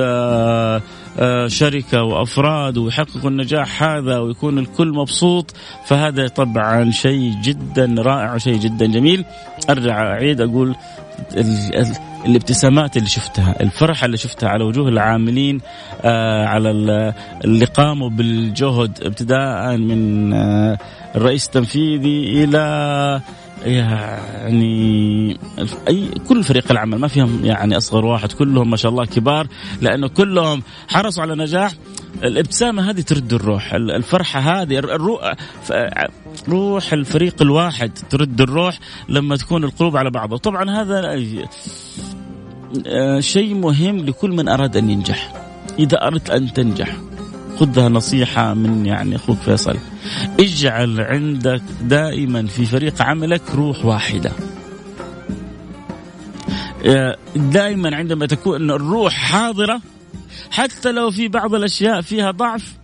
آه، 1.20 1.46
شركة 1.46 2.02
وأفراد 2.02 2.78
ويحققوا 2.78 3.30
النجاح 3.30 3.82
هذا 3.82 4.18
ويكون 4.18 4.58
الكل 4.58 4.88
مبسوط 4.88 5.54
فهذا 5.86 6.28
طبعا 6.28 6.90
شيء 6.90 7.34
جدا 7.42 7.94
رائع 7.98 8.34
وشيء 8.34 8.56
جدا 8.58 8.86
جميل. 8.86 9.24
أرجع 9.70 10.02
أعيد 10.02 10.40
أقول 10.40 10.76
الابتسامات 12.26 12.96
اللي 12.96 13.08
شفتها 13.08 13.54
الفرحة 13.60 14.04
اللي 14.06 14.16
شفتها 14.16 14.48
على 14.48 14.64
وجوه 14.64 14.88
العاملين 14.88 15.60
آه 16.02 16.46
على 16.46 16.70
اللي 17.44 17.64
قاموا 17.64 18.10
بالجهد 18.10 18.98
ابتداء 19.02 19.76
من 19.76 20.32
آه 20.32 20.78
الرئيس 21.16 21.46
التنفيذي 21.46 22.44
إلى 22.44 23.20
يعني 23.64 25.38
أي 25.88 26.08
كل 26.28 26.44
فريق 26.44 26.70
العمل 26.70 26.98
ما 26.98 27.08
فيهم 27.08 27.44
يعني 27.44 27.76
أصغر 27.76 28.04
واحد 28.04 28.32
كلهم 28.32 28.70
ما 28.70 28.76
شاء 28.76 28.90
الله 28.90 29.04
كبار 29.04 29.46
لأنه 29.80 30.08
كلهم 30.08 30.62
حرصوا 30.88 31.22
على 31.22 31.34
نجاح. 31.34 31.72
الابتسامة 32.22 32.90
هذه 32.90 33.00
ترد 33.00 33.32
الروح 33.32 33.74
الفرحة 33.74 34.40
هذه 34.40 34.78
الروح 34.78 35.34
روح 36.48 36.92
الفريق 36.92 37.42
الواحد 37.42 37.98
ترد 38.10 38.40
الروح 38.40 38.78
لما 39.08 39.36
تكون 39.36 39.64
القلوب 39.64 39.96
على 39.96 40.10
بعضها. 40.10 40.38
طبعا 40.38 40.70
هذا 40.70 41.18
آه، 42.86 43.20
شيء 43.20 43.54
مهم 43.54 43.98
لكل 43.98 44.30
من 44.30 44.48
أراد 44.48 44.76
أن 44.76 44.90
ينجح. 44.90 45.32
إذا 45.78 46.06
أردت 46.06 46.30
أن 46.30 46.52
تنجح. 46.52 46.96
خذها 47.60 47.88
نصيحة 47.88 48.54
من 48.54 48.86
يعني 48.86 49.16
أخوك 49.16 49.38
فيصل. 49.38 49.76
اجعل 50.40 51.00
عندك 51.00 51.62
دائما 51.82 52.46
في 52.46 52.64
فريق 52.64 53.02
عملك 53.02 53.42
روح 53.54 53.84
واحدة. 53.84 54.32
آه، 56.86 57.16
دائما 57.36 57.96
عندما 57.96 58.26
تكون 58.26 58.70
الروح 58.70 59.12
حاضرة 59.12 59.80
حتى 60.50 60.92
لو 60.92 61.10
في 61.10 61.28
بعض 61.28 61.54
الأشياء 61.54 62.00
فيها 62.00 62.30
ضعف 62.30 62.76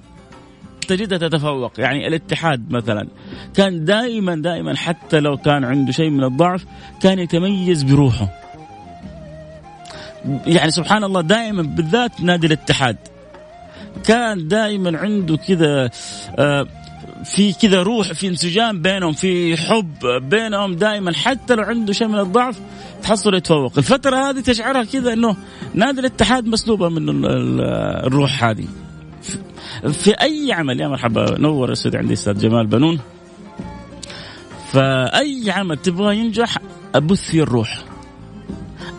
تجدها 0.88 1.18
تتفوق. 1.18 1.72
يعني 1.78 2.06
الاتحاد 2.06 2.70
مثلا 2.70 3.08
كان 3.54 3.84
دائما 3.84 4.34
دائما 4.34 4.76
حتى 4.76 5.20
لو 5.20 5.36
كان 5.36 5.64
عنده 5.64 5.92
شيء 5.92 6.10
من 6.10 6.24
الضعف 6.24 6.64
كان 7.02 7.18
يتميز 7.18 7.82
بروحه. 7.82 8.28
يعني 10.46 10.70
سبحان 10.70 11.04
الله 11.04 11.20
دائما 11.20 11.62
بالذات 11.62 12.20
نادي 12.20 12.46
الاتحاد. 12.46 12.96
كان 14.04 14.48
دائما 14.48 14.98
عنده 14.98 15.36
كذا 15.36 15.90
آه، 16.38 16.66
في 17.24 17.52
كذا 17.52 17.82
روح 17.82 18.12
في 18.12 18.28
انسجام 18.28 18.82
بينهم 18.82 19.12
في 19.12 19.56
حب 19.56 20.06
بينهم 20.30 20.74
دائما. 20.74 21.12
حتى 21.12 21.54
لو 21.54 21.62
عنده 21.62 21.92
شيء 21.92 22.08
من 22.08 22.18
الضعف 22.18 22.60
يتحصل 22.98 23.34
يتفوق. 23.34 23.72
الفترة 23.78 24.16
هذه 24.16 24.40
تشعرها 24.40 24.84
كذا 24.84 25.12
أنه 25.12 25.36
نادي 25.74 26.00
الاتحاد 26.00 26.46
مسلوبة 26.46 26.88
من 26.88 27.24
الروح 28.04 28.44
هذه. 28.44 28.64
في 29.92 30.10
أي 30.10 30.52
عمل 30.52 30.80
يا 30.80 30.88
مرحبا 30.88 31.38
نور 31.38 31.72
السود 31.72 31.96
عندي 31.96 32.12
أستاذ 32.12 32.38
جمال 32.38 32.66
بنون. 32.66 33.00
فأي 34.72 35.50
عمل 35.50 35.76
تبغى 35.76 36.16
ينجح 36.16 36.58
أبث 36.94 37.30
فيه 37.30 37.42
الروح. 37.42 37.84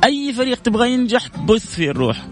أي 0.04 0.34
فريق 0.34 0.58
تبغى 0.58 0.94
ينجح 0.94 1.28
بث 1.46 1.76
فيه 1.76 1.92
الروح. 1.92 2.26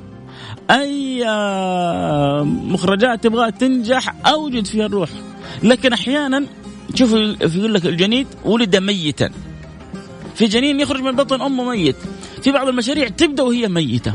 أي 0.72 1.28
آه، 1.28 2.44
مخرجات 2.44 3.24
تبغى 3.24 3.52
تنجح 3.52 4.14
أوجد 4.26 4.66
فيها 4.66 4.86
الروح. 4.86 5.10
لكن 5.64 5.94
أحيانا 5.94 6.46
شوف 6.96 7.14
يقول 7.14 7.74
لك 7.74 7.86
الجنين 7.86 8.26
ولد 8.46 8.76
ميتا. 8.76 9.30
في 10.36 10.46
جنين 10.46 10.80
يخرج 10.80 11.02
من 11.02 11.16
بطن 11.16 11.42
أمه 11.42 11.64
ميت. 11.64 11.96
في 12.42 12.52
بعض 12.52 12.68
المشاريع 12.68 13.08
تبدأ 13.08 13.44
وهي 13.44 13.68
ميتة. 13.68 14.14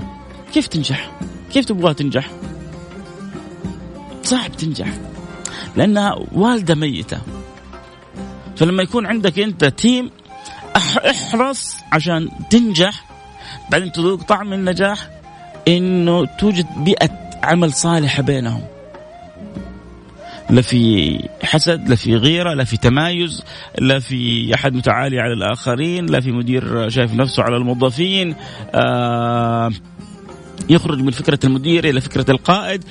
كيف 0.52 0.66
تنجح؟ 0.66 1.10
كيف 1.52 1.64
تبغاها 1.64 1.92
تنجح؟ 1.92 2.30
صعب 4.22 4.52
تنجح. 4.56 4.88
لأنها 5.76 6.16
والدة 6.32 6.74
ميتة. 6.74 7.18
فلما 8.56 8.82
يكون 8.82 9.06
عندك 9.06 9.38
أنت 9.38 9.64
تيم 9.64 10.10
احرص 10.76 11.74
عشان 11.92 12.28
تنجح. 12.50 13.04
بعدين 13.70 13.92
تذوق 13.92 14.22
طعم 14.22 14.52
النجاح. 14.52 15.19
إنه 15.68 16.24
توجد 16.24 16.66
بيئة 16.76 17.10
عمل 17.42 17.72
صالحة 17.72 18.22
بينهم. 18.22 18.62
لا 20.50 20.62
في 20.62 21.18
حسد 21.42 21.88
لا 21.88 21.96
في 21.96 22.16
غيرة 22.16 22.54
لا 22.54 22.64
في 22.64 22.76
تمايز 22.76 23.42
لا 23.78 23.98
في 23.98 24.50
أحد 24.54 24.74
متعالي 24.74 25.20
على 25.20 25.32
الآخرين 25.32 26.06
لا 26.06 26.20
في 26.20 26.32
مدير 26.32 26.88
شايف 26.88 27.14
نفسه 27.14 27.42
على 27.42 27.56
الموظفين. 27.56 28.34
آه 28.74 29.70
يخرج 30.70 31.02
من 31.02 31.10
فكرة 31.10 31.38
المدير 31.44 31.88
إلى 31.88 32.00
فكرة 32.00 32.30
القائد. 32.30 32.84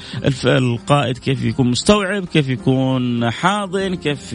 القائد 0.46 1.18
كيف 1.18 1.44
يكون 1.44 1.72
مستوعب 1.72 2.26
كيف 2.26 2.50
يكون 2.50 3.32
حاضن 3.32 3.96
كيف 3.96 4.34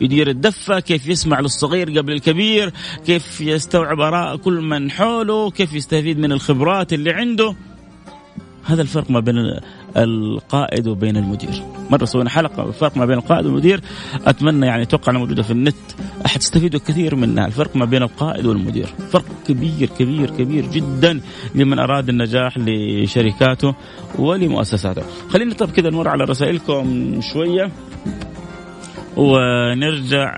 يدير 0.00 0.30
الدفة 0.30 0.80
كيف 0.80 1.08
يسمع 1.08 1.40
للصغير 1.40 1.98
قبل 1.98 2.12
الكبير 2.12 2.72
كيف 3.06 3.40
يستوعب 3.40 4.00
آراء 4.00 4.36
كل 4.36 4.60
من 4.60 4.90
حوله 4.90 5.50
كيف 5.50 5.74
يستفيد 5.74 6.18
من 6.18 6.32
الخبرات 6.32 6.92
اللي 6.92 7.10
عنده. 7.12 7.54
هذا 8.64 8.82
الفرق 8.82 9.10
ما 9.10 9.20
بين 9.20 9.36
القائد 9.96 10.88
وبين 10.88 11.16
المدير. 11.16 11.62
مرة 11.90 12.04
سوينا 12.04 12.30
حلقة 12.30 12.68
الفرق 12.68 12.96
ما 12.96 13.06
بين 13.06 13.18
القائد 13.18 13.46
والمدير. 13.46 13.80
أتمنى 14.26 14.66
يعني 14.66 14.82
أتوقع 14.82 15.10
أنها 15.10 15.20
موجودة 15.20 15.42
في 15.42 15.50
النت. 15.50 15.74
حتستفيدوا 16.26 16.80
كثير 16.80 17.16
منها. 17.16 17.46
الفرق 17.46 17.76
ما 17.76 17.84
بين 17.84 18.02
القائد 18.02 18.46
والمدير. 18.46 18.86
فرق 18.86 19.24
كبير 19.48 19.88
كبير 19.98 20.30
كبير 20.30 20.66
جدا 20.66 21.20
لمن 21.54 21.78
أراد 21.78 22.08
النجاح 22.08 22.58
لشركاته 22.58 23.74
ولمؤسساته. 24.18 25.02
خلينا 25.28 25.54
طب 25.54 25.70
كذا 25.70 25.90
نمر 25.90 26.08
على 26.08 26.24
رسائلكم 26.24 27.20
شوية. 27.32 27.70
ونرجع 29.16 30.36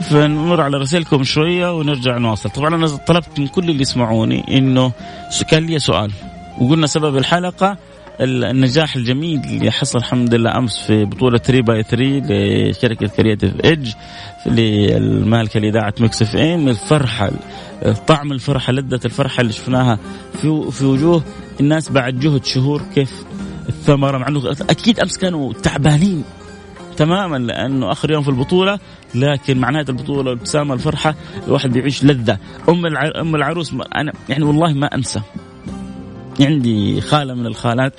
فنمر 0.00 0.60
على 0.60 0.76
رسائلكم 0.76 1.24
شوية 1.24 1.76
ونرجع 1.78 2.18
نواصل. 2.18 2.50
طبعا 2.50 2.74
أنا 2.74 2.86
طلبت 2.86 3.40
من 3.40 3.46
كل 3.46 3.70
اللي 3.70 3.82
يسمعوني 3.82 4.58
إنه 4.58 4.92
كان 5.48 5.66
لي 5.66 5.78
سؤال. 5.78 6.12
وقلنا 6.60 6.86
سبب 6.86 7.16
الحلقة 7.16 7.76
النجاح 8.20 8.96
الجميل 8.96 9.40
اللي 9.44 9.70
حصل 9.70 9.98
الحمد 9.98 10.34
لله 10.34 10.58
أمس 10.58 10.78
في 10.78 11.04
بطولة 11.04 11.38
3 11.38 11.62
by 11.62 11.82
3 11.82 12.04
لشركة 12.04 13.06
Creative 13.06 13.52
Edge 13.64 13.92
للمالكة 14.46 15.60
لإذاعة 15.60 15.94
Mix 16.00 16.22
FM 16.22 16.68
الفرحة 16.68 17.30
طعم 18.06 18.32
الفرحة 18.32 18.72
لذة 18.72 19.00
الفرحة 19.04 19.40
اللي 19.40 19.52
شفناها 19.52 19.98
في 20.32 20.70
في 20.70 20.84
وجوه 20.84 21.22
الناس 21.60 21.90
بعد 21.92 22.18
جهد 22.18 22.44
شهور 22.44 22.82
كيف 22.94 23.24
الثمرة 23.68 24.18
مع 24.18 24.28
إنه 24.28 24.50
أكيد 24.70 25.00
أمس 25.00 25.18
كانوا 25.18 25.52
تعبانين 25.52 26.24
تماما 26.96 27.36
لأنه 27.36 27.92
آخر 27.92 28.10
يوم 28.10 28.22
في 28.22 28.28
البطولة 28.28 28.78
لكن 29.14 29.58
مع 29.58 29.70
نهايه 29.70 29.86
البطولة 29.88 30.20
الابتسامه 30.20 30.74
الفرحه 30.74 31.14
الواحد 31.46 31.72
بيعيش 31.72 32.04
لذة. 32.04 32.38
أم 32.68 32.86
أم 32.96 33.36
العروس 33.36 33.74
أنا 33.94 34.12
يعني 34.28 34.44
والله 34.44 34.72
ما 34.72 34.86
أنسى. 34.86 35.20
عندي 36.40 37.00
خالة 37.00 37.34
من 37.34 37.46
الخالات 37.46 37.94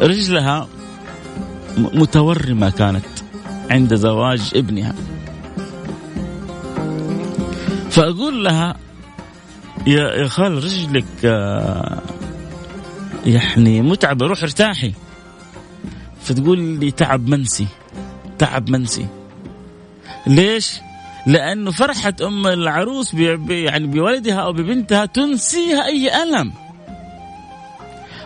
رجلها 0.00 0.68
متورمة 1.78 2.70
كانت 2.70 3.04
عند 3.70 3.94
زواج 3.94 4.50
ابنها. 4.54 4.94
فأقول 7.90 8.44
لها 8.44 8.76
يا 9.86 10.14
يا 10.14 10.28
خال 10.28 10.64
رجلك 10.64 11.04
آه، 11.24 12.02
يعني 13.26 13.82
متعبة 13.82 14.26
روح 14.26 14.42
ارتاحي. 14.42 14.92
فتقول 16.22 16.58
لي 16.58 16.90
تعب 16.90 17.28
منسي. 17.28 17.66
تعب 18.40 18.70
منسي 18.70 19.06
ليش؟ 20.26 20.80
لأنه 21.26 21.70
فرحة 21.70 22.14
أم 22.22 22.46
العروس 22.46 23.14
بي 23.14 23.64
يعني 23.64 23.86
بولدها 23.86 24.34
أو 24.34 24.52
ببنتها 24.52 25.06
تنسيها 25.06 25.86
أي 25.86 26.22
ألم 26.22 26.52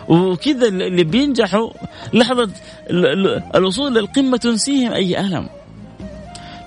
وكذا 0.07 0.67
اللي 0.67 1.03
بينجحوا 1.03 1.69
لحظة 2.13 2.49
الوصول 3.55 3.95
للقمة 3.95 4.37
تنسيهم 4.37 4.91
أي 4.91 5.19
ألم 5.19 5.49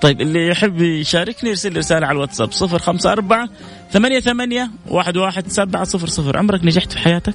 طيب 0.00 0.20
اللي 0.20 0.48
يحب 0.48 0.80
يشاركني 0.82 1.50
يرسل 1.50 1.76
رسالة 1.76 2.06
على 2.06 2.16
الواتساب 2.16 2.52
صفر 2.52 2.78
خمسة 2.78 3.12
أربعة 3.12 3.48
ثمانية 3.90 4.20
ثمانية 4.20 4.70
واحد 4.88 5.16
واحد 5.16 5.48
سبعة 5.48 5.84
صفر 5.84 6.06
صفر 6.06 6.38
عمرك 6.38 6.64
نجحت 6.64 6.92
في 6.92 6.98
حياتك؟ 6.98 7.34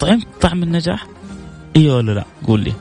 طعمت 0.00 0.26
طعم 0.40 0.62
النجاح؟ 0.62 1.06
إيوه 1.76 1.96
ولا 1.96 2.12
لا؟ 2.12 2.24
قول 2.46 2.60
لي 2.60 2.72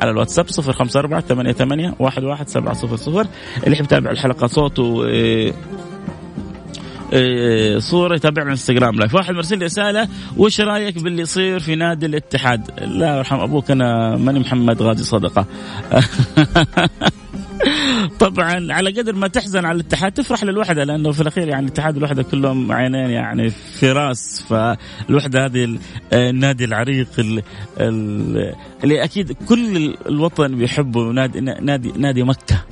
على 0.00 0.10
الواتساب 0.10 0.46
054 0.58 1.20
88 1.20 1.94
11700 2.00 3.28
اللي 3.64 3.72
يحب 3.72 3.84
يتابع 3.84 4.10
الحلقة 4.10 4.46
صوت 4.46 4.78
و 4.78 5.04
إيه، 5.04 5.54
إيه، 7.12 7.78
صورة 7.78 8.14
يتابعنا 8.14 8.40
على 8.40 8.46
الانستغرام 8.46 8.94
لايف 8.94 9.14
واحد 9.14 9.34
مرسل 9.34 9.58
لي 9.58 9.64
رسالة 9.64 10.08
وش 10.36 10.60
رأيك 10.60 11.02
باللي 11.02 11.22
يصير 11.22 11.60
في 11.60 11.74
نادي 11.74 12.06
الاتحاد؟ 12.06 12.80
لا 12.80 13.16
يرحم 13.16 13.40
أبوك 13.40 13.70
أنا 13.70 14.16
ماني 14.16 14.38
محمد 14.38 14.82
غازي 14.82 15.04
صدقة. 15.04 15.46
طبعا 18.20 18.72
على 18.72 18.90
قدر 18.90 19.12
ما 19.12 19.28
تحزن 19.28 19.64
على 19.64 19.80
الاتحاد 19.80 20.12
تفرح 20.12 20.44
للوحدة 20.44 20.84
لأنه 20.84 21.12
في 21.12 21.20
الأخير 21.20 21.48
يعني 21.48 21.66
الاتحاد 21.66 21.94
والوحدة 21.94 22.22
كلهم 22.22 22.72
عينين 22.72 23.10
يعني 23.10 23.50
في 23.50 23.92
راس. 23.92 24.44
فالوحدة 24.48 25.44
هذه 25.44 25.78
النادي 26.12 26.64
العريق 26.64 27.08
اللي 28.84 29.04
أكيد 29.04 29.32
كل 29.48 29.94
الوطن 30.06 30.56
بيحبه 30.56 31.00
نادي 31.12 31.40
نادي 31.40 31.92
نادي 31.96 32.22
مكة. 32.22 32.64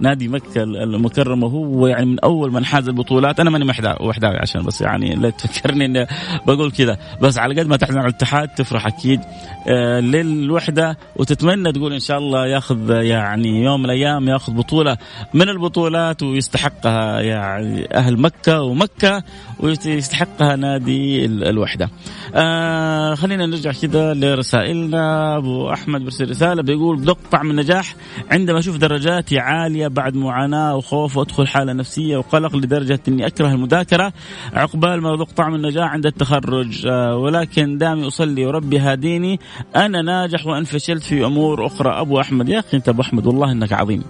نادي 0.00 0.28
مكة 0.28 0.62
المكرمة 0.62 1.46
هو 1.46 1.86
يعني 1.86 2.06
من 2.06 2.18
أول 2.20 2.52
من 2.52 2.64
حاز 2.64 2.88
البطولات. 2.88 3.40
أنا 3.40 3.50
ماني 3.50 3.72
وحداوي 4.00 4.36
عشان 4.36 4.62
بس 4.62 4.80
يعني 4.80 5.14
لا 5.14 5.30
تفكرني 5.30 5.84
إني 5.84 6.06
بقول 6.46 6.70
كذا. 6.70 6.98
بس 7.22 7.38
على 7.38 7.60
قد 7.60 7.66
ما 7.66 7.76
تحزن 7.76 7.98
على 7.98 8.08
الاتحاد 8.08 8.48
تفرح 8.48 8.86
أكيد. 8.86 9.20
آه 9.68 10.00
للوحدة 10.00 10.98
وتتمنى 11.16 11.72
تقول 11.72 11.92
إن 11.92 12.00
شاء 12.00 12.18
الله 12.18 12.46
ياخذ 12.46 12.90
يعني 12.90 13.64
يوم 13.64 13.80
من 13.80 13.84
الأيام 13.84 14.28
ياخذ 14.28 14.52
بطولة 14.52 14.96
من 15.34 15.48
البطولات 15.48 16.22
ويستحقها 16.22 17.20
يعني 17.20 17.94
أهل 17.94 18.20
مكة 18.20 18.62
ومكة 18.62 19.22
ويستحقها 19.60 20.56
نادي 20.56 21.24
الوحدة. 21.24 21.90
آه 22.34 23.14
خلينا 23.14 23.46
نرجع 23.46 23.72
كذا 23.72 24.14
لرسائلنا. 24.14 25.36
أبو 25.36 25.72
أحمد 25.72 26.04
برسل 26.04 26.30
رسالة 26.30 26.62
بيقول 26.62 26.96
بدق 26.96 27.18
طعم 27.30 27.50
النجاح 27.50 27.94
عندما 28.30 28.58
أشوف 28.58 28.76
درجاتي 28.76 29.38
بعد 29.88 30.16
معاناة 30.16 30.76
وخوف 30.76 31.16
وأدخل 31.16 31.46
حالة 31.46 31.72
نفسية 31.72 32.16
وقلق 32.16 32.56
لدرجة 32.56 33.00
أني 33.08 33.26
أكره 33.26 33.48
المذاكرة 33.48 34.12
عقبال 34.54 35.00
ما 35.00 35.14
أذوق 35.14 35.30
طعم 35.30 35.54
النجاح 35.54 35.90
عند 35.90 36.06
التخرج. 36.06 36.86
آه، 36.86 37.16
ولكن 37.16 37.78
دامي 37.78 38.06
أصلي 38.06 38.46
وربي 38.46 38.78
هاديني 38.78 39.40
أنا 39.76 40.02
ناجح 40.02 40.46
وأن 40.46 40.64
فشلت 40.64 41.02
في 41.02 41.24
أمور 41.24 41.66
أخرى. 41.66 42.00
أبو 42.00 42.20
أحمد 42.20 42.48
يا 42.48 42.58
أخي 42.58 42.76
أنت 42.76 42.88
أبو 42.88 43.02
أحمد 43.02 43.26
والله 43.26 43.52
أنك 43.52 43.72
عظيم. 43.72 44.02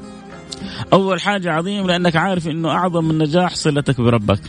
أول 0.93 1.21
حاجة 1.21 1.53
عظيم 1.53 1.87
لأنك 1.87 2.17
عارف 2.17 2.49
أنه 2.49 2.71
أعظم 2.71 3.11
النجاح 3.11 3.55
صلتك 3.55 4.01
بربك. 4.01 4.41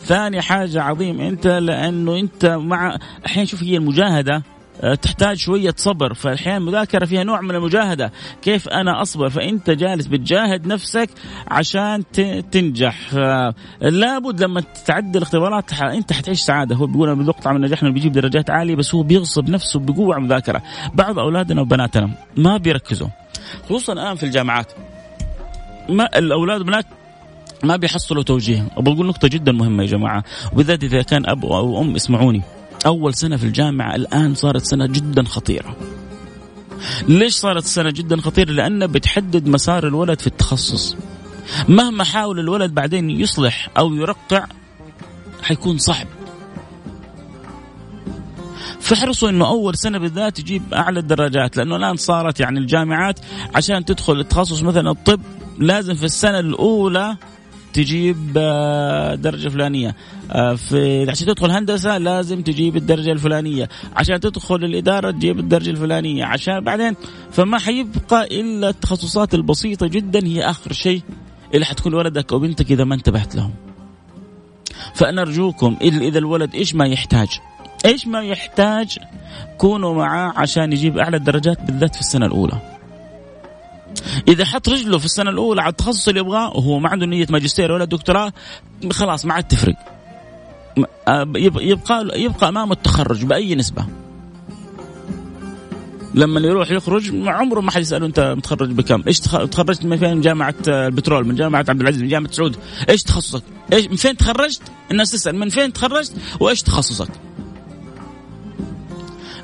ثاني 0.00 0.42
حاجة 0.42 0.82
عظيم 0.82 1.20
أنت 1.20 1.46
لأنه 1.46 2.18
أنت 2.18 2.46
مع 2.46 2.98
أحيانا 3.26 3.46
شوف 3.46 3.62
هي 3.62 3.76
المجاهدة. 3.76 4.42
تحتاج 5.02 5.36
شوية 5.36 5.74
صبر. 5.76 6.14
فأحيانا 6.14 6.58
المذاكرة 6.58 7.04
فيها 7.04 7.24
نوع 7.24 7.40
من 7.40 7.54
المجاهدة. 7.54 8.12
كيف 8.42 8.68
أنا 8.68 9.02
أصبر؟ 9.02 9.28
فأنت 9.28 9.70
جالس 9.70 10.06
بتجاهد 10.06 10.66
نفسك 10.66 11.10
عشان 11.48 12.04
تنجح. 12.50 13.14
لابد 13.80 14.42
لما 14.42 14.62
تعدي 14.86 15.18
الاختبارات 15.18 15.72
أنت 15.72 16.12
حتعيش 16.12 16.40
سعادة. 16.40 16.76
هو 16.76 16.86
بيقول 16.86 17.08
أنا 17.08 17.32
طعم 17.32 17.56
النجاح 17.56 17.82
إنه 17.82 17.92
بيجيب 17.92 18.12
درجات 18.12 18.50
عالية 18.50 18.74
بس 18.76 18.94
هو 18.94 19.02
بيغصب 19.02 19.48
نفسه 19.48 19.80
بقوة 19.80 20.14
على 20.14 20.20
المذاكرة. 20.22 20.62
بعض 20.94 21.18
أولادنا 21.18 21.60
وبناتنا 21.60 22.10
ما 22.36 22.56
بيركزوا 22.56 23.08
خصوصا 23.64 23.92
الآن 23.92 24.16
في 24.16 24.22
الجامعات. 24.22 24.72
ما 25.88 26.18
الأولاد 26.18 26.58
والبنات 26.58 26.86
ما 27.64 27.76
بيحصلوا 27.76 28.22
توجيه. 28.22 28.68
وبقول 28.76 29.06
نقطة 29.06 29.28
جدا 29.28 29.52
مهمة 29.52 29.82
يا 29.82 29.88
جماعة 29.88 30.24
وبالذات 30.52 30.84
إذا 30.84 31.02
كان 31.02 31.26
أب 31.26 31.44
أو 31.44 31.80
أم 31.80 31.94
اسمعوني 31.94 32.42
أول 32.86 33.14
سنة 33.14 33.36
في 33.36 33.44
الجامعة 33.44 33.94
الآن 33.94 34.34
صارت 34.34 34.64
سنة 34.64 34.86
جدا 34.86 35.24
خطيرة. 35.24 35.76
ليش 37.08 37.32
صارت 37.32 37.64
سنة 37.64 37.90
جدا 37.90 38.20
خطيرة؟ 38.20 38.50
لأنها 38.50 38.86
بتحدد 38.86 39.48
مسار 39.48 39.86
الولد 39.86 40.20
في 40.20 40.26
التخصص. 40.26 40.96
مهما 41.68 42.04
حاول 42.04 42.38
الولد 42.40 42.74
بعدين 42.74 43.10
يصلح 43.10 43.68
أو 43.78 43.94
يرقع 43.94 44.46
حيكون 45.42 45.78
صعب. 45.78 46.06
فاحرصوا 48.80 49.28
إنه 49.28 49.46
أول 49.46 49.76
سنة 49.76 49.98
بالذات 49.98 50.36
تجيب 50.36 50.74
أعلى 50.74 51.00
الدرجات 51.00 51.56
لأنه 51.56 51.76
الآن 51.76 51.96
صارت 51.96 52.40
يعني 52.40 52.58
الجامعات 52.58 53.20
عشان 53.54 53.84
تدخل 53.84 54.20
التخصص 54.20 54.62
مثلا 54.62 54.90
الطب 54.90 55.20
لازم 55.58 55.94
في 55.94 56.04
السنة 56.04 56.38
الأولى 56.38 57.16
تجيب 57.72 58.32
آه، 58.36 59.14
درجة 59.14 59.48
فلانية. 59.48 59.96
آه، 60.30 60.54
في 60.54 61.10
عشان 61.10 61.26
تدخل 61.26 61.50
هندسة 61.50 61.98
لازم 61.98 62.42
تجيب 62.42 62.76
الدرجة 62.76 63.12
الفلانية. 63.12 63.68
عشان 63.96 64.20
تدخل 64.20 64.54
الإدارة 64.54 65.10
تجيب 65.10 65.38
الدرجة 65.38 65.70
الفلانية. 65.70 66.24
عشان 66.24 66.60
بعدين 66.60 66.94
فما 67.30 67.58
حيبقى 67.58 68.24
إلا 68.40 68.68
التخصصات 68.68 69.34
البسيطة 69.34 69.86
جدا 69.86 70.26
هي 70.26 70.42
آخر 70.42 70.72
شيء 70.72 71.02
اللي 71.54 71.64
حتكون 71.64 71.94
ولدك 71.94 72.32
أو 72.32 72.38
بنتك 72.38 72.70
إذا 72.72 72.84
ما 72.84 72.94
انتبهت 72.94 73.34
لهم. 73.34 73.54
فانا 74.94 75.22
ارجوكم 75.22 75.76
إذا 75.82 76.18
الولد 76.18 76.54
إيش 76.54 76.74
ما 76.74 76.86
يحتاج؟ 76.86 77.28
إيش 77.84 78.06
ما 78.06 78.20
يحتاج؟ 78.20 78.98
كونوا 79.58 79.94
معاه 79.94 80.32
عشان 80.36 80.72
يجيب 80.72 80.98
أعلى 80.98 81.16
الدرجات 81.16 81.62
بالذات 81.62 81.94
في 81.94 82.00
السنة 82.00 82.26
الأولى. 82.26 82.81
إذا 84.28 84.44
حط 84.44 84.68
رجله 84.68 84.98
في 84.98 85.04
السنة 85.04 85.30
الأولى 85.30 85.62
على 85.62 85.70
التخصص 85.70 86.08
اللي 86.08 86.20
يبغاه 86.20 86.56
وهو 86.56 86.78
ما 86.78 86.88
عنده 86.88 87.06
نية 87.06 87.26
ماجستير 87.30 87.72
ولا 87.72 87.84
دكتوراه 87.84 88.32
خلاص 88.92 89.24
ما 89.24 89.34
عاد 89.34 89.44
تفرق 89.44 89.74
يبقى 91.36 91.66
يبقى 92.20 92.48
امامه 92.48 92.72
التخرج 92.72 93.24
بأي 93.24 93.54
نسبة 93.54 93.84
لما 96.14 96.40
يروح 96.40 96.70
يخرج 96.70 97.28
عمره 97.28 97.60
ما 97.60 97.70
حد 97.70 97.80
يسأله 97.80 98.06
أنت 98.06 98.34
متخرج 98.36 98.70
بكم؟ 98.70 99.02
إيش 99.06 99.20
تخرجت 99.20 99.84
من 99.84 99.96
فين؟ 99.96 100.20
جامعة 100.20 100.54
البترول، 100.68 101.26
من 101.26 101.34
جامعة 101.34 101.64
عبد 101.68 101.80
العزيز، 101.80 102.02
من 102.02 102.08
جامعة 102.08 102.32
سعود، 102.32 102.56
إيش 102.88 103.02
تخصصك؟ 103.02 103.42
إيش 103.72 103.86
من 103.86 103.96
فين 103.96 104.16
تخرجت؟ 104.16 104.62
الناس 104.90 105.10
تسأل 105.10 105.36
من 105.36 105.48
فين 105.48 105.72
تخرجت 105.72 106.12
وإيش 106.40 106.62
تخصصك؟ 106.62 107.08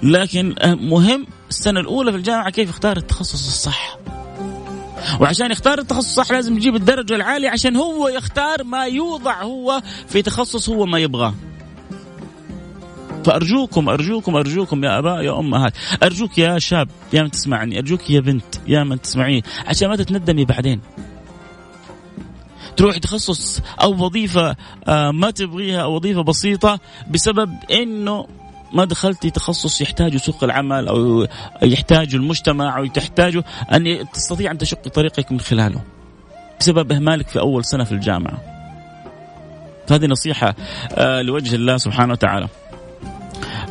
لكن 0.03 0.55
مهم 0.65 1.27
السنة 1.51 1.81
الأولى 1.81 2.13
في 2.13 2.19
الجامعة 2.19 2.51
كيف 2.51 2.69
يختار 2.69 2.97
التخصص 2.97 3.47
الصح. 3.47 3.98
وعشان 5.21 5.51
يختار 5.51 5.79
التخصص 5.79 6.19
الصح 6.19 6.33
لازم 6.33 6.57
يجيب 6.57 6.75
الدرجة 6.75 7.15
العالية 7.15 7.51
عشان 7.51 7.77
هو 7.77 8.09
يختار 8.09 8.65
ما 8.65 8.85
يوضع 8.85 9.43
هو 9.43 9.83
في 10.09 10.23
تخصص 10.23 10.69
هو 10.69 10.87
ما 10.87 10.99
يبغاه. 10.99 11.35
فأرجوكم 13.25 13.89
أرجوكم 13.89 14.37
أرجوكم 14.37 14.85
يا 14.85 14.99
اباء 14.99 15.23
يا 15.23 15.39
امهات 15.39 15.73
أرجوك 16.03 16.39
يا 16.39 16.59
شاب 16.59 16.89
يا 17.13 17.23
من 17.23 17.31
تسمعني. 17.31 17.79
أرجوك 17.79 18.11
يا 18.11 18.21
بنت 18.21 18.55
يا 18.67 18.85
من 18.85 19.01
تسمعيني 19.01 19.45
عشان 19.67 19.89
ما 19.89 19.97
تتندمي 19.97 20.45
بعدين. 20.45 20.81
تروح 22.77 22.99
تخصص 22.99 23.61
أو 23.83 24.05
وظيفة 24.05 24.57
آه، 24.89 25.11
ما 25.11 25.31
تبغيها 25.31 25.83
أو 25.83 25.95
وظيفة 25.95 26.23
بسيطة 26.23 26.81
بسبب 27.11 27.55
إنه 27.71 28.27
ما 28.73 28.85
دخلتي 28.85 29.31
تخصص 29.31 29.81
يحتاجه 29.81 30.17
سوق 30.17 30.45
العمل 30.45 30.89
أو 30.89 31.27
يحتاجه 31.63 32.17
المجتمع 32.17 32.79
أو 32.79 32.87
تحتاجه 32.87 33.45
أن 33.73 34.07
تستطيع 34.13 34.51
أن 34.51 34.59
تشق 34.59 34.89
طريقك 34.89 35.33
من 35.33 35.41
خلاله 35.41 35.81
بسبب 36.61 36.93
إهمالك 36.93 37.29
في 37.29 37.39
أول 37.39 37.65
سنة 37.65 37.85
في 37.85 37.93
الجامعة. 37.93 38.39
هذه 39.91 40.07
نصيحة 40.07 40.55
آه، 40.93 41.23
لوجه 41.23 41.55
الله 41.55 41.77
سبحانه 41.77 42.13
وتعالى. 42.13 42.49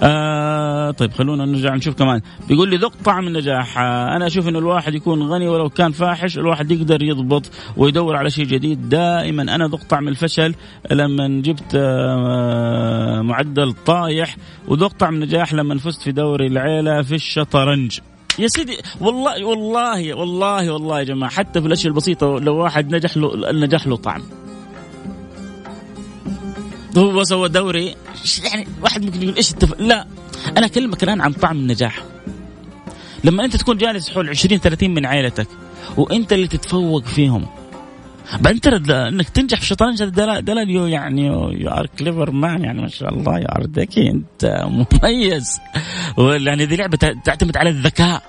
آه 0.01 0.91
طيب 0.91 1.13
خلونا 1.13 1.45
نرجع 1.45 1.75
نشوف 1.75 1.95
كمان. 1.95 2.21
بيقول 2.47 2.69
لي 2.69 2.77
ذق 2.77 2.93
طعم 3.05 3.27
النجاح. 3.27 3.77
آه 3.77 4.15
أنا 4.15 4.27
أشوف 4.27 4.47
إنه 4.47 4.59
الواحد 4.59 4.95
يكون 4.95 5.23
غني 5.23 5.47
ولو 5.47 5.69
كان 5.69 5.91
فاحش 5.91 6.37
الواحد 6.37 6.71
يقدر 6.71 7.03
يضبط 7.03 7.51
ويدور 7.77 8.15
على 8.15 8.29
شيء 8.29 8.45
جديد. 8.45 8.89
دائما 8.89 9.55
أنا 9.55 9.67
ذق 9.67 9.83
طعم 9.89 10.07
الفشل 10.07 10.55
لما 10.91 11.41
جبت 11.41 11.75
آه 11.75 13.21
معدل 13.21 13.73
طايح 13.85 14.37
وذق 14.67 14.93
طعم 14.99 15.13
النجاح 15.13 15.53
لما 15.53 15.77
فزت 15.77 16.01
في 16.01 16.11
دوري 16.11 16.47
العيلة 16.47 17.01
في 17.01 17.15
الشطرنج. 17.15 17.99
يا 18.39 18.47
سيدي 18.47 18.77
والله 19.01 19.45
والله 19.45 20.13
والله 20.13 20.71
والله 20.71 20.99
يا 20.99 21.03
جماعة 21.03 21.31
حتى 21.31 21.61
في 21.61 21.67
الأشياء 21.67 21.87
البسيطة 21.87 22.39
لو 22.39 22.55
واحد 22.55 22.95
نجح 22.95 23.17
له 23.17 23.49
النجاح 23.49 23.87
له 23.87 23.95
طعم. 23.95 24.21
هو 26.97 27.23
سوى 27.23 27.49
دوري. 27.49 27.95
يعني 28.43 28.67
واحد 28.81 29.05
ممكن 29.05 29.21
يقول 29.21 29.35
إيش 29.35 29.51
التف... 29.51 29.79
لا 29.79 30.07
أنا 30.57 30.65
أكلمك 30.65 31.03
الآن 31.03 31.21
عن 31.21 31.33
طعم 31.33 31.57
النجاح. 31.57 32.03
لما 33.23 33.45
أنت 33.45 33.55
تكون 33.55 33.77
جالس 33.77 34.09
حول 34.09 34.29
20 34.29 34.59
30 34.59 34.93
من 34.93 35.05
عائلتك 35.05 35.47
وأنت 35.97 36.33
اللي 36.33 36.47
تتفوق 36.47 37.05
فيهم 37.05 37.47
بعدين 38.39 38.61
ترى 38.61 39.07
إنك 39.07 39.29
تنجح 39.29 39.57
في 39.57 39.63
الشطرنج 39.63 40.03
هذا 40.03 40.39
دلالة 40.39 40.69
you 40.69 40.85
يعني 40.85 41.25
you 41.25 41.69
are 41.69 41.87
clever 41.99 42.31
man 42.31 42.63
يعني 42.63 42.81
ما 42.81 42.87
شاء 42.87 43.13
الله 43.13 43.39
you 43.39 43.55
are 43.55 43.63
ذكي 43.63 44.09
أنت 44.09 44.65
مميز. 45.03 45.59
يعني 46.17 46.63
هذه 46.63 46.75
لعبة 46.75 46.97
تعتمد 46.97 47.57
على 47.57 47.69
الذكاء. 47.69 48.21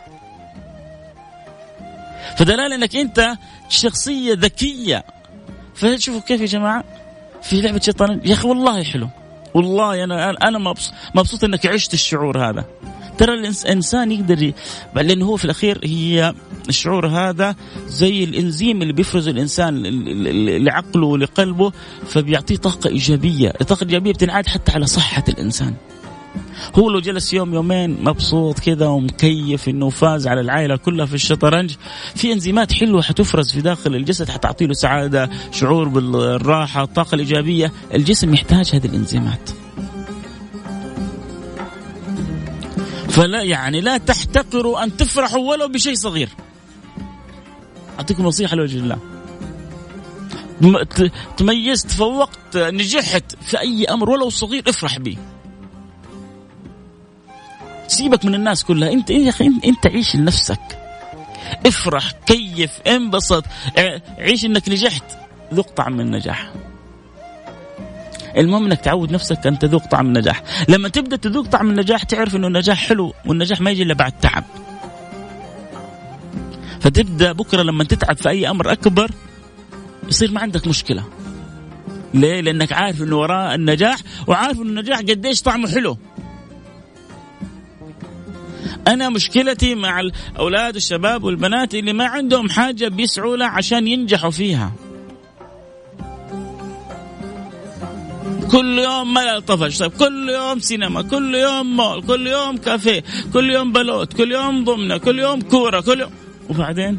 فدلالة 2.37 2.73
إنك 2.73 2.97
أنت 2.97 3.33
شخصية 3.69 4.35
ذكية. 4.35 5.05
فشوفوا 5.75 6.21
كيف 6.21 6.41
يا 6.41 6.47
جماعة. 6.47 6.85
في 7.43 7.61
لعبة 7.61 7.79
شطرنج. 7.79 8.21
يا 8.25 8.35
أخي 8.35 8.49
والله 8.49 8.83
حلو. 8.83 9.09
والله 9.55 10.05
أنا 10.05 10.31
أنا 10.31 10.75
مبسوط 11.15 11.45
إنك 11.45 11.67
عشت 11.67 11.95
الشعور 11.95 12.51
هذا. 12.51 12.65
ترى 13.19 13.35
الإنسان 13.35 14.13
يقدر 14.13 14.53
لأنه 14.95 15.27
هو 15.27 15.37
في 15.37 15.45
الأخير 15.45 15.81
هي 15.85 16.35
الشعور 16.69 17.07
هذا 17.07 17.57
زي 17.87 18.25
الإنزيم 18.25 18.83
اللي 18.83 18.93
بيفرزه 18.93 19.31
الإنسان 19.31 19.83
لعقله 20.65 21.07
ولقلبه 21.07 21.73
فبيعطيه 22.07 22.57
طاقة 22.57 22.91
إيجابية، 22.91 23.53
الطاقة 23.61 23.83
الإيجابية 23.83 24.13
بتنعاد 24.13 24.47
حتى 24.47 24.73
على 24.73 24.87
صحة 24.87 25.25
الإنسان. 25.29 25.75
هو 26.79 26.91
لو 26.91 27.01
جلس 27.01 27.35
يوم 27.35 27.55
يومين 27.55 28.05
مبسوط 28.05 28.59
كذا 28.59 28.87
ومكيف 28.87 29.69
إنه 29.69 29.91
فاز 29.91 30.27
على 30.27 30.41
العائلة 30.41 30.77
كلها 30.77 31.07
في 31.07 31.15
الشطرنج. 31.15 31.75
في 32.15 32.33
أنزيمات 32.33 32.73
حلوة 32.73 33.03
حتفرز 33.03 33.53
في 33.53 33.61
داخل 33.61 33.95
الجسد 33.95 34.29
حتعطي 34.31 34.67
له 34.67 34.73
سعادة 34.73 35.31
شعور 35.53 35.89
بالراحة 35.89 36.83
الطاقه 36.83 37.15
الايجابيه 37.15 37.73
الجسم 37.95 38.35
يحتاج 38.35 38.71
هذه 38.75 38.87
الأنزيمات. 38.87 39.51
فلا 43.09 43.43
يعني 43.43 43.81
لا 43.81 43.99
تحتقروا 43.99 44.85
أن 44.85 44.97
تفرحوا 44.97 45.51
ولو 45.51 45.69
بشيء 45.69 45.95
صغير. 45.95 46.29
أعطيكم 47.99 48.23
نصيحة 48.23 48.57
لوجه 48.57 48.79
الله. 48.79 48.99
تميزت 51.37 51.91
فوقت 51.91 52.57
نجحت 52.57 53.37
في 53.43 53.61
أي 53.61 53.85
أمر 53.85 54.11
ولو 54.11 54.31
صغير 54.31 54.63
افرح 54.69 54.99
به. 54.99 55.17
سيبك 57.89 58.25
من 58.25 58.35
الناس 58.35 58.65
كلها. 58.65 58.93
انت 58.93 59.11
يا 59.11 59.29
أخي 59.29 59.47
انت 59.65 59.87
عيش 59.87 60.17
لنفسك. 60.17 60.79
افرح 61.67 62.11
كيف 62.27 62.81
انبسط. 62.87 63.45
عيش 64.19 64.45
انك 64.45 64.69
نجحت. 64.69 65.05
ذوق 65.55 65.71
طعم 65.71 66.01
النجاح. 66.01 66.53
المهم 68.37 68.65
انك 68.65 68.81
تعود 68.81 69.13
نفسك 69.13 69.47
ان 69.47 69.59
تذوق 69.59 69.87
طعم 69.87 70.07
النجاح. 70.07 70.43
لما 70.69 70.89
تبدأ 70.89 71.17
تذوق 71.17 71.47
طعم 71.47 71.71
النجاح 71.71 72.03
تعرف 72.03 72.37
انه 72.37 72.47
النجاح 72.47 72.89
حلو 72.89 73.15
والنجاح 73.27 73.61
ما 73.61 73.71
يجي 73.71 73.83
إلا 73.83 73.95
بعد 73.95 74.13
تعب. 74.13 74.45
فتبدأ 76.81 77.33
بكرة 77.33 77.63
لما 77.63 77.85
تتعب 77.85 78.17
في 78.17 78.29
أي 78.29 78.51
أمر 78.51 78.73
أكبر 78.73 79.11
يصير 80.09 80.31
ما 80.31 80.41
عندك 80.41 80.67
مشكلة. 80.67 81.05
ليه؟ 82.15 82.41
لأنك 82.41 82.73
عارف 82.73 83.03
إنه 83.03 83.17
وراء 83.17 83.55
النجاح 83.55 83.99
وعارف 84.27 84.57
إنه 84.57 84.69
النجاح 84.69 84.99
قديش 84.99 85.43
طعمه 85.43 85.69
حلو. 85.69 85.97
أنا 88.89 89.09
مشكلتي 89.09 89.75
مع 89.75 90.01
الاولاد 90.01 90.75
والشباب 90.75 91.25
والبنات 91.25 91.75
اللي 91.75 91.93
ما 91.93 92.07
عندهم 92.07 92.51
حاجة 92.51 92.89
بيسعوا 92.89 93.37
لها 93.37 93.49
عشان 93.49 93.87
ينجحوا 93.87 94.31
فيها. 94.31 94.73
كل 98.51 98.79
يوم 98.79 99.15
ملل 99.15 99.43
طفش 99.43 99.79
طيب 99.79 99.93
كل 99.93 100.29
يوم 100.31 100.59
سينما 100.59 101.03
كل 101.03 101.35
يوم 101.35 101.77
مول 101.77 102.03
كل 102.03 102.27
يوم 102.27 102.57
كافيه 102.57 103.05
كل 103.33 103.51
يوم 103.51 103.73
بلوت 103.73 104.13
كل 104.13 104.33
يوم 104.33 104.65
ضمنة 104.65 104.97
كل 104.97 105.19
يوم 105.19 105.41
كورة 105.41 105.81
كل 105.81 106.01
يوم. 106.01 106.11
وبعدين؟ 106.51 106.99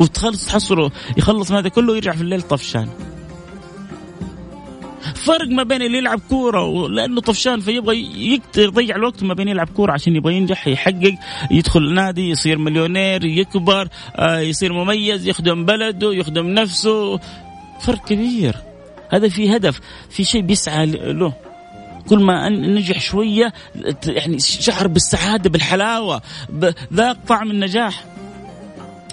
وتخلص 0.00 0.46
تحصره 0.46 0.92
يخلص 1.16 1.50
من 1.50 1.56
هذا 1.56 1.68
كله 1.68 1.92
ويرجع 1.92 2.12
في 2.12 2.20
الليل 2.20 2.42
طفشان. 2.42 2.88
فرق 5.20 5.48
ما 5.48 5.62
بين 5.62 5.82
اللي 5.82 5.98
يلعب 5.98 6.20
كورة 6.28 6.88
لأنه 6.88 7.20
طفشان 7.20 7.60
فيبغى 7.60 8.08
يضيع 8.56 8.96
الوقت 8.96 9.22
ما 9.22 9.34
بين 9.34 9.48
يلعب 9.48 9.68
كورة 9.68 9.92
عشان 9.92 10.16
يبغى 10.16 10.34
ينجح 10.34 10.66
يحقق 10.66 11.14
يدخل 11.50 11.94
نادي 11.94 12.30
يصير 12.30 12.58
مليونير 12.58 13.24
يكبر 13.24 13.88
آه، 14.16 14.38
يصير 14.38 14.72
مميز 14.72 15.28
يخدم 15.28 15.64
بلده 15.64 16.12
يخدم 16.12 16.46
نفسه. 16.46 17.18
فرق 17.80 18.04
كبير. 18.04 18.56
هذا 19.10 19.28
في 19.28 19.56
هدف 19.56 19.80
في 20.10 20.24
شيء 20.24 20.40
بيسعى 20.40 20.86
له. 20.86 21.32
كل 22.08 22.18
ما 22.18 22.48
نجح 22.48 23.00
شوية 23.00 23.52
يعني 24.06 24.38
شعر 24.38 24.86
بالسعادة 24.86 25.50
بالحلاوة 25.50 26.22
ذاق 26.92 27.16
طعم 27.28 27.50
النجاح. 27.50 28.04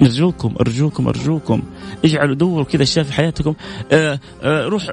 أرجوكم 0.02 0.56
أرجوكم 0.60 1.08
أرجوكم. 1.08 1.64
اجعلوا 2.06 2.36
دوروا 2.36 2.66
كذا 2.66 2.84
اشياء 2.84 3.06
في 3.06 3.14
حياتكم. 3.14 3.54
آه 3.92 4.20
آه 4.44 4.66
روح 4.66 4.84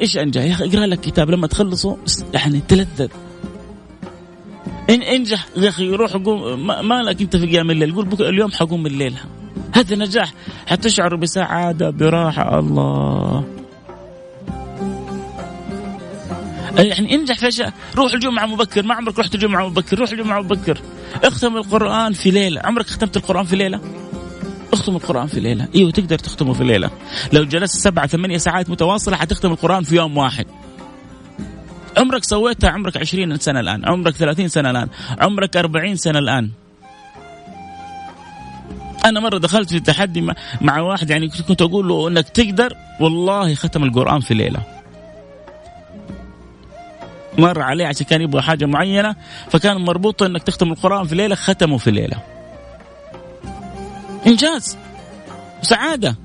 إيش 0.00 0.16
انجح 0.16 0.42
يا 0.42 0.52
أخي 0.52 0.64
اقرأ 0.64 0.86
لك 0.86 1.00
كتاب 1.00 1.30
لما 1.30 1.46
تخلصه. 1.46 1.96
يعني 2.34 2.60
تلذذ. 2.68 3.08
إن 4.90 5.02
أنجح 5.02 5.46
يا 5.56 5.68
أخي 5.68 5.88
روح 5.88 6.12
قوم 6.12 6.66
ما 6.66 7.02
لك 7.02 7.20
أنت 7.20 7.36
في 7.36 7.46
قيام 7.46 7.70
الليل. 7.70 7.94
قول 7.94 8.04
بكرة 8.04 8.28
اليوم 8.28 8.52
حقوم 8.52 8.86
الليل 8.86 9.14
هذا 9.74 9.96
نجاح. 9.96 10.32
حتشعر 10.66 11.16
بسعادة 11.16 11.90
براحة 11.90 12.58
الله. 12.58 13.44
يعني 16.76 17.14
أنجح 17.14 17.38
في 17.38 17.48
أشياء. 17.48 17.72
روح 17.96 18.12
الجمعة 18.12 18.46
مبكر 18.46 18.82
ما 18.82 18.94
عمرك 18.94 19.18
رحت 19.18 19.34
الجمعة 19.34 19.68
مبكر 19.68 19.98
روح 19.98 20.10
الجمعة 20.10 20.40
مبكر 20.40 20.80
اختم 21.24 21.56
القرآن 21.56 22.12
في 22.12 22.30
ليلة. 22.30 22.60
عمرك 22.60 22.86
ختمت 22.86 23.16
القرآن 23.16 23.44
في 23.44 23.56
ليلة؟ 23.56 23.80
اختم 24.74 24.96
القرآن 24.96 25.26
في 25.26 25.40
ليلة. 25.40 25.68
إيوه 25.74 25.90
تقدر 25.90 26.18
تختمه 26.18 26.52
في 26.52 26.64
ليلة. 26.64 26.90
لو 27.32 27.44
جلست 27.44 27.76
سبعة 27.76 28.06
ثمانية 28.06 28.38
ساعات 28.38 28.70
متواصلة 28.70 29.16
حتختم 29.16 29.52
القرآن 29.52 29.82
في 29.82 29.96
يوم 29.96 30.16
واحد. 30.16 30.46
عمرك 31.96 32.24
سويتها؟ 32.24 32.70
عمرك 32.70 32.96
عشرين 32.96 33.36
سنة 33.36 33.60
الآن. 33.60 33.84
عمرك 33.84 34.14
ثلاثين 34.14 34.48
سنة 34.48 34.70
الآن. 34.70 34.88
عمرك 35.20 35.56
أربعين 35.56 35.96
سنة 35.96 36.18
الآن. 36.18 36.50
أنا 39.04 39.20
مرة 39.20 39.38
دخلت 39.38 39.70
في 39.70 39.80
تحدي 39.80 40.32
مع 40.60 40.80
واحد 40.80 41.10
يعني 41.10 41.28
كنت 41.28 41.62
أقول 41.62 41.88
له 41.88 42.08
أنك 42.08 42.28
تقدر 42.28 42.76
والله 43.00 43.54
ختم 43.54 43.84
القرآن 43.84 44.20
في 44.20 44.34
ليلة. 44.34 44.60
مر 47.38 47.62
عليه 47.62 47.86
عشان 47.86 48.06
كان 48.06 48.20
يبغى 48.20 48.42
حاجة 48.42 48.64
معينة 48.64 49.16
فكان 49.50 49.76
مربوط 49.76 50.22
أنك 50.22 50.42
تختم 50.42 50.72
القرآن 50.72 51.06
في 51.06 51.14
ليلة 51.14 51.34
ختمه 51.34 51.78
في 51.78 51.90
ليلة. 51.90 52.33
إنجاز 54.26 54.78
وسعادة 55.62 56.16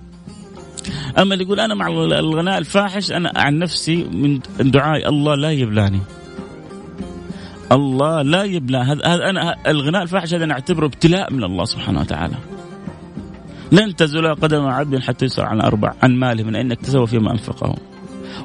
أما 1.17 1.33
اللي 1.33 1.45
يقول 1.45 1.59
أنا 1.59 1.75
مع 1.75 1.88
الغناء 2.19 2.57
الفاحش 2.57 3.12
أنا 3.12 3.31
عن 3.35 3.59
نفسي 3.59 4.03
من 4.03 4.39
دعائي 4.59 5.07
الله 5.07 5.35
لا 5.35 5.51
يبلاني 5.51 5.99
الله 7.71 8.21
لا 8.21 8.43
يبلى 8.43 8.77
هذا 8.77 9.29
أنا 9.29 9.55
الغناء 9.67 10.03
الفاحش 10.03 10.33
هذا 10.33 10.45
نعتبره 10.45 10.85
ابتلاء 10.85 11.33
من 11.33 11.43
الله 11.43 11.65
سبحانه 11.65 11.99
وتعالى. 11.99 12.35
لن 13.71 13.95
تزول 13.95 14.35
قدم 14.35 14.65
عبد 14.65 14.99
حتى 14.99 15.25
يسأل 15.25 15.45
عن 15.45 15.62
أربع 15.62 15.93
عن 16.03 16.15
ماله 16.15 16.43
من 16.43 16.55
أين 16.55 16.71
اكتسبه 16.71 17.05
فيما 17.05 17.31
أنفقه. 17.31 17.75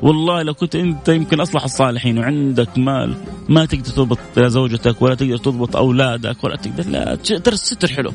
والله 0.04 0.42
لو 0.42 0.54
كنت 0.54 0.76
أنت 0.76 1.08
يمكن 1.08 1.40
أصلح 1.40 1.64
الصالحين 1.64 2.18
وعندك 2.18 2.78
مال 2.78 3.14
ما 3.48 3.64
تقدر 3.64 3.84
تضبط 3.84 4.18
زوجتك 4.38 5.02
ولا 5.02 5.14
تقدر 5.14 5.36
تضبط 5.36 5.76
أولادك 5.76 6.44
ولا 6.44 6.56
تقدر 6.56 6.90
لا 6.90 7.14
ترى 7.14 7.54
الستر 7.54 7.88
حلو. 7.88 8.12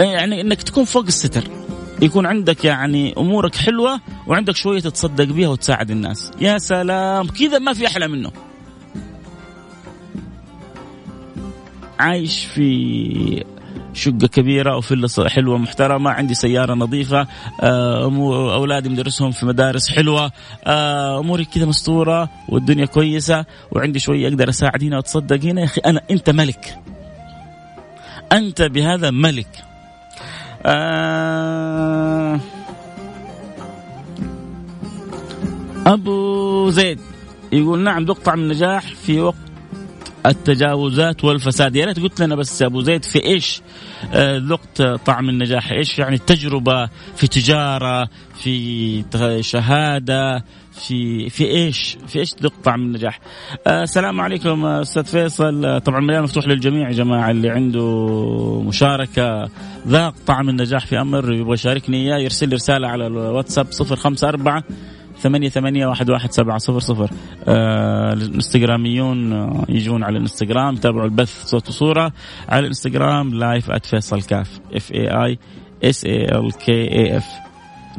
يعني 0.00 0.40
إنك 0.40 0.62
تكون 0.62 0.84
فوق 0.84 1.04
الستر. 1.06 1.44
يكون 2.02 2.26
عندك 2.26 2.64
يعني 2.64 3.14
أمورك 3.18 3.54
حلوة 3.54 4.00
وعندك 4.26 4.56
شوية 4.56 4.80
تتصدق 4.80 5.24
بيها 5.24 5.48
وتساعد 5.48 5.90
الناس. 5.90 6.30
يا 6.40 6.58
سلام 6.58 7.26
كذا 7.26 7.58
ما 7.58 7.72
في 7.72 7.86
أحلى 7.86 8.08
منه. 8.08 8.32
عايش 11.98 12.44
في 12.44 13.44
شقة 13.94 14.26
كبيرة 14.26 14.76
وفيلا 14.76 15.28
حلوة 15.28 15.58
محترمة. 15.58 16.10
عندي 16.10 16.34
سيارة 16.34 16.74
نظيفة. 16.74 17.26
آه، 17.60 18.04
أولادي 18.54 18.88
مدرسهم 18.88 19.30
في 19.30 19.46
مدارس 19.46 19.90
حلوة. 19.90 20.32
آه، 20.66 21.20
أموري 21.20 21.44
كذا 21.44 21.66
مستورة 21.66 22.28
والدنيا 22.48 22.86
كويسة 22.86 23.44
وعندي 23.72 23.98
شوية 23.98 24.28
أقدر 24.28 24.48
أساعد 24.48 24.84
هنا 24.84 24.96
وأتصدق 24.96 25.44
هنا. 25.44 25.60
يا 25.60 25.66
أخي 25.66 25.80
أنا 25.80 26.00
أنت 26.10 26.30
ملك. 26.30 26.78
أنت 28.32 28.62
بهذا 28.62 29.10
ملك. 29.10 29.64
آه 30.66 32.40
أبو 35.86 36.70
زيد 36.70 37.00
يقول 37.52 37.78
نعم 37.78 38.04
ذقت 38.04 38.24
طعم 38.24 38.40
النجاح 38.40 38.94
في 38.94 39.20
وقت 39.20 39.36
التجاوزات 40.26 41.24
والفساد. 41.24 41.76
يا 41.76 41.84
ريت 41.86 42.00
قلت 42.00 42.20
لنا 42.20 42.34
بس 42.34 42.62
أبو 42.62 42.80
زيد 42.80 43.04
في 43.04 43.24
إيش 43.24 43.62
آه، 44.14 44.38
ذقت 44.38 44.82
طعم 44.82 45.28
النجاح؟ 45.28 45.72
إيش 45.72 45.98
يعني 45.98 46.14
التجربة 46.16 46.88
في 47.16 47.26
تجارة 47.26 48.08
في 48.34 49.04
شهادة 49.40 50.44
في 50.72 51.28
في 51.30 51.44
إيش 51.44 51.96
في 52.06 52.18
إيش 52.18 52.34
ذقت 52.42 52.64
طعم 52.64 52.82
النجاح؟ 52.82 53.20
آه، 53.66 53.82
السلام 53.82 54.20
عليكم 54.20 54.66
أستاذ 54.66 55.04
فيصل. 55.04 55.80
طبعا 55.80 55.98
المجال 55.98 56.22
مفتوح 56.22 56.48
للجميع 56.48 56.88
يا 56.88 56.94
جماعة 56.94 57.30
اللي 57.30 57.50
عنده 57.50 58.62
مشاركة 58.66 59.48
ذاق 59.88 60.14
طعم 60.26 60.48
النجاح 60.48 60.86
في 60.86 61.00
أمر 61.00 61.32
يبغى 61.32 61.54
يشاركني 61.54 61.96
إياه 61.96 62.18
يرسل 62.18 62.48
لي 62.48 62.54
رسالة 62.54 62.88
على 62.88 63.06
الواتساب 63.06 63.66
054 63.90 64.62
ثمانية 65.24 65.48
ثمانية 65.48 65.86
واحد 65.86 66.10
واحد 66.10 66.32
سبعة 66.32 66.58
صفر 66.58 66.78
صفر. 66.78 67.10
آه 67.48 68.12
الانستغراميون 68.12 69.32
آه 69.32 69.64
يجون 69.68 70.02
على 70.04 70.16
الانستغرام. 70.16 70.74
يتابعوا 70.74 71.04
البث 71.04 71.44
صوت 71.44 71.68
وصورة 71.68 72.12
على 72.48 72.60
الانستغرام 72.60 73.34
live 73.34 73.70
@فيصل 73.70 74.22
كاف 74.22 74.60
F 74.74 74.92
A 74.92 75.24
I 75.24 75.38
S 75.84 76.04
A 76.04 76.24
L 76.24 76.52
K 76.52 76.72
A 76.72 77.16
F 77.16 77.24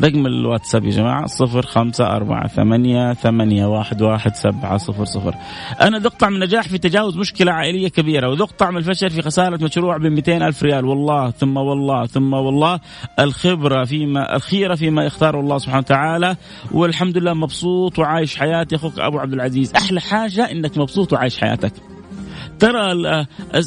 رقم 0.03 0.25
الواتساب 0.25 0.85
يا 0.85 0.91
جماعة 0.91 1.25
صفر 1.25 1.61
خمسة 1.61 2.05
أربعة 2.05 2.47
ثمانية 2.47 3.13
ثمانية 3.13 3.65
واحد 3.65 4.01
واحد 4.01 4.35
سبعة 4.35 4.77
صفر 4.77 5.05
صفر. 5.05 5.35
أنا 5.81 5.99
ذقت 5.99 6.19
طعم 6.19 6.33
النجاح 6.35 6.67
في 6.67 6.77
تجاوز 6.77 7.17
مشكلة 7.17 7.51
عائلية 7.51 7.87
كبيرة 7.87 8.29
وذقت 8.29 8.59
طعم 8.59 8.77
الفشل 8.77 9.09
في 9.09 9.21
خسارة 9.21 9.63
مشروع 9.63 9.97
ب 9.97 10.05
ألف 10.29 10.63
ريال. 10.63 10.85
والله 10.85 11.31
ثم 11.31 11.57
والله 11.57 12.05
ثم 12.05 12.33
والله 12.33 12.79
الخبرة 13.19 13.83
فيما 13.83 14.35
الخيرة 14.35 14.75
فيما 14.75 15.05
يختاره 15.05 15.39
الله 15.39 15.57
سبحانه 15.57 15.79
وتعالى. 15.79 16.35
والحمد 16.71 17.17
لله 17.17 17.33
مبسوط 17.33 17.99
وعايش 17.99 18.37
حياتي. 18.37 18.75
أخوك 18.75 18.99
أبو 18.99 19.19
عبد 19.19 19.33
العزيز 19.33 19.73
أحلى 19.75 20.01
حاجة 20.01 20.51
إنك 20.51 20.77
مبسوط 20.77 21.13
وعايش 21.13 21.37
حياتك. 21.37 21.73
ترى 22.59 22.91
ال 22.91 23.25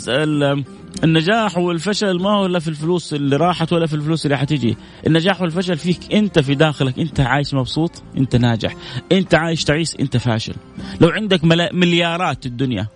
ال 0.09 0.65
النجاح 1.05 1.59
والفشل 1.59 2.23
ما 2.23 2.31
هو 2.31 2.47
إلا 2.47 2.59
في 2.59 2.69
الفلوس 2.69 3.15
اللي 3.15 3.37
راحت 3.37 3.73
ولا 3.73 3.87
في 3.87 3.95
الفلوس 3.95 4.27
اللي 4.27 4.39
حتيجي 4.39 4.77
النجاح 5.07 5.41
والفشل 5.41 5.77
فيك 5.77 6.15
أنت 6.15 6.39
في 6.39 6.55
داخلك 6.55 6.99
أنت 6.99 7.21
عايش 7.21 7.55
مبسوط 7.55 8.03
أنت 8.17 8.37
ناجح. 8.37 8.75
أنت 9.13 9.35
عايش 9.35 9.65
تعيس 9.65 9.97
أنت 10.01 10.17
فاشل. 10.17 10.55
لو 11.01 11.09
عندك 11.09 11.45
مليارات 11.73 12.47
الدنيا 12.47 12.87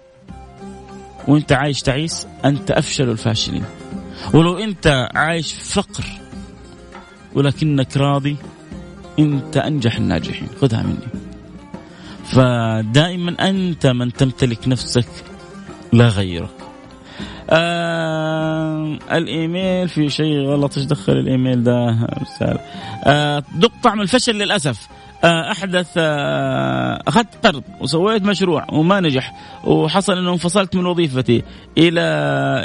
وأنت 1.28 1.52
عايش 1.52 1.82
تعيس 1.82 2.26
أنت 2.44 2.70
أفشل 2.70 3.08
الفاشلين. 3.10 3.64
ولو 4.34 4.58
أنت 4.58 5.08
عايش 5.14 5.52
فقر 5.52 6.04
ولكنك 7.34 7.96
راضي 7.96 8.36
أنت 9.18 9.56
أنجح 9.56 9.96
الناجحين. 9.96 10.48
خذها 10.60 10.82
مني. 10.82 11.22
فدائما 12.24 13.48
أنت 13.48 13.86
من 13.86 14.12
تمتلك 14.12 14.68
نفسك 14.68 15.08
لا 15.92 16.08
غيرك. 16.08 16.61
آه 17.52 18.98
الإيميل 19.12 19.88
في 19.88 20.08
شيء 20.08 20.38
غلط 20.46 20.76
إيش 20.78 20.86
دخل 20.86 21.12
الإيميل 21.12 21.62
ده 21.64 22.08
رساله 22.22 22.60
آه 23.04 23.42
دق 23.56 23.72
طعم 23.82 24.00
الفشل 24.00 24.32
للأسف. 24.34 24.88
آه 25.24 25.50
أحدث 25.52 25.88
آه 25.96 27.02
أخذت 27.08 27.46
قرض 27.46 27.62
وسويت 27.80 28.22
مشروع 28.22 28.66
وما 28.72 29.00
نجح 29.00 29.32
وحصل 29.64 30.18
إنه 30.18 30.32
انفصلت 30.32 30.76
من 30.76 30.86
وظيفتي 30.86 31.42
إلى 31.78 32.00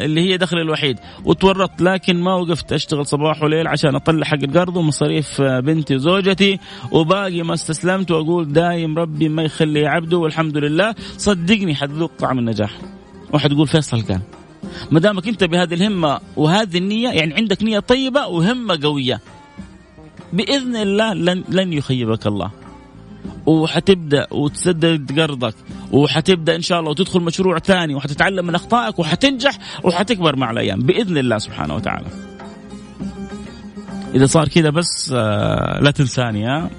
اللي 0.05 0.21
هي 0.21 0.37
دخلي 0.37 0.61
الوحيد 0.61 0.99
وتورطت 1.25 1.81
لكن 1.81 2.21
ما 2.21 2.33
وقفت 2.35 2.73
أشتغل 2.73 3.05
صباح 3.05 3.43
وليل 3.43 3.67
عشان 3.67 3.95
أطلع 3.95 4.25
حق 4.25 4.37
القرض 4.43 4.77
ومصاريف 4.77 5.41
آه، 5.41 5.59
بنتي 5.59 5.95
وزوجتي 5.95 6.59
وباقي 6.91 7.41
ما 7.41 7.53
استسلمت 7.53 8.11
وأقول 8.11 8.53
دايم 8.53 8.97
ربي 8.97 9.29
ما 9.29 9.43
يخلي 9.43 9.87
عبده 9.87 10.17
والحمد 10.17 10.57
لله. 10.57 10.95
صدقني 11.17 11.75
حتذوق 11.75 12.11
طعم 12.19 12.39
النجاح. 12.39 12.71
واحد 13.33 13.51
يقول 13.51 13.67
فيصل 13.67 14.01
كان. 14.01 14.21
ما 14.91 14.99
دامك 14.99 15.27
انت 15.27 15.43
بهذه 15.43 15.73
الهمة 15.73 16.19
وهذه 16.35 16.77
النية 16.77 17.09
يعني 17.09 17.33
عندك 17.33 17.63
نية 17.63 17.79
طيبة 17.79 18.27
وهمة 18.27 18.79
قوية. 18.83 19.21
بإذن 20.33 20.75
الله 20.75 21.13
لن 21.13 21.43
لن 21.49 21.73
يخيبك 21.73 22.27
الله. 22.27 22.51
وحتبدأ 23.45 24.27
وتسدد 24.31 25.19
قرضك 25.19 25.55
وحتبدأ 25.91 26.55
إن 26.55 26.61
شاء 26.61 26.79
الله 26.79 26.91
وتدخل 26.91 27.19
مشروع 27.19 27.59
ثاني 27.59 27.95
وحتتعلم 27.95 28.45
من 28.45 28.55
أخطائك 28.55 28.99
وحتنجح 28.99 29.57
وحتكبر 29.83 30.35
مع 30.35 30.51
الأيام 30.51 30.79
بإذن 30.79 31.17
الله 31.17 31.37
سبحانه 31.37 31.75
وتعالى. 31.75 32.07
إذا 34.15 34.25
صار 34.25 34.47
كذا 34.47 34.69
بس 34.69 35.13
آه، 35.15 35.79
لا 35.81 35.91
تنساني 35.91 36.45
ها؟ 36.45 36.69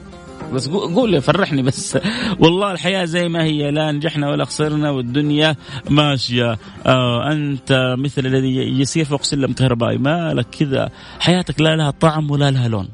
بس 0.53 0.69
قول 0.69 1.23
فرحني 1.23 1.63
بس. 1.63 1.99
والله 2.39 2.73
الحياة 2.73 3.05
زي 3.05 3.29
ما 3.29 3.45
هي 3.45 3.71
لا 3.71 3.93
نجحنا 3.93 4.31
ولا 4.31 4.45
خسرنا 4.45 4.91
والدنيا 4.91 5.57
ماشية. 5.91 6.59
آه 6.87 7.33
أنت 7.33 7.95
مثل 7.99 8.27
الذي 8.27 8.81
يسير 8.81 9.05
فوق 9.05 9.23
سلم 9.23 9.53
كهربائي. 9.53 9.99
ما 9.99 10.35
لك 10.35 10.47
كذا. 10.51 10.91
حياتك 11.21 11.61
لا 11.61 11.77
لها 11.77 11.91
طعم 11.91 12.31
ولا 12.31 12.51
لها 12.51 12.69
لون. 12.69 12.89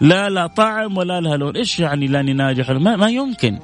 لا 0.00 0.30
لا 0.30 0.46
طعم 0.46 0.96
ولا 0.96 1.20
لها 1.20 1.36
لون. 1.36 1.56
إيش 1.56 1.80
يعني 1.80 2.06
لاني 2.06 2.32
ناجح 2.32 2.70
ما, 2.70 2.96
ما 2.96 3.08
يمكن. 3.08 3.58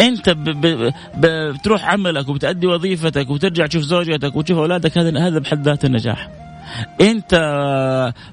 أنت 0.00 0.30
ب 0.30 0.44
ب 0.44 1.26
بتروح 1.54 1.84
عملك 1.84 2.28
وبتأدي 2.28 2.66
وظيفتك 2.66 3.30
وبترجع 3.30 3.66
تشوف 3.66 3.82
زوجتك 3.82 4.36
وتشوف 4.36 4.58
أولادك 4.58 4.98
هذا 4.98 5.18
هذا 5.18 5.38
بحد 5.38 5.64
ذاته 5.64 5.86
النجاح 5.86 6.28
انت 7.00 7.34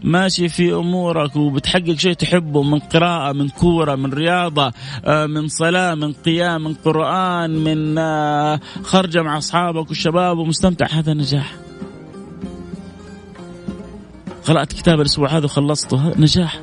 ماشي 0.03 0.49
في 0.49 0.73
امورك 0.73 1.35
وبتحقق 1.35 1.93
شيء 1.93 2.13
تحبه 2.13 2.63
من 2.63 2.79
قراءة 2.79 3.33
من 3.33 3.49
كورة 3.49 3.95
من 3.95 4.13
رياضة 4.13 4.73
آه، 5.05 5.25
من 5.25 5.47
صلاة 5.47 5.95
من 5.95 6.13
قيام 6.13 6.63
من 6.63 6.73
قرآن 6.73 7.49
من 7.49 7.97
آه، 7.97 8.59
خرجه 8.83 9.21
مع 9.21 9.37
أصحابك 9.37 9.89
والشباب 9.89 10.37
ومستمتع. 10.37 10.87
هذا 10.91 11.13
نجاح. 11.13 11.55
قرأت 14.45 14.73
كتاب 14.73 15.01
الأسبوع 15.01 15.29
هذا 15.29 15.45
وخلصته. 15.45 16.19
نجاح. 16.19 16.61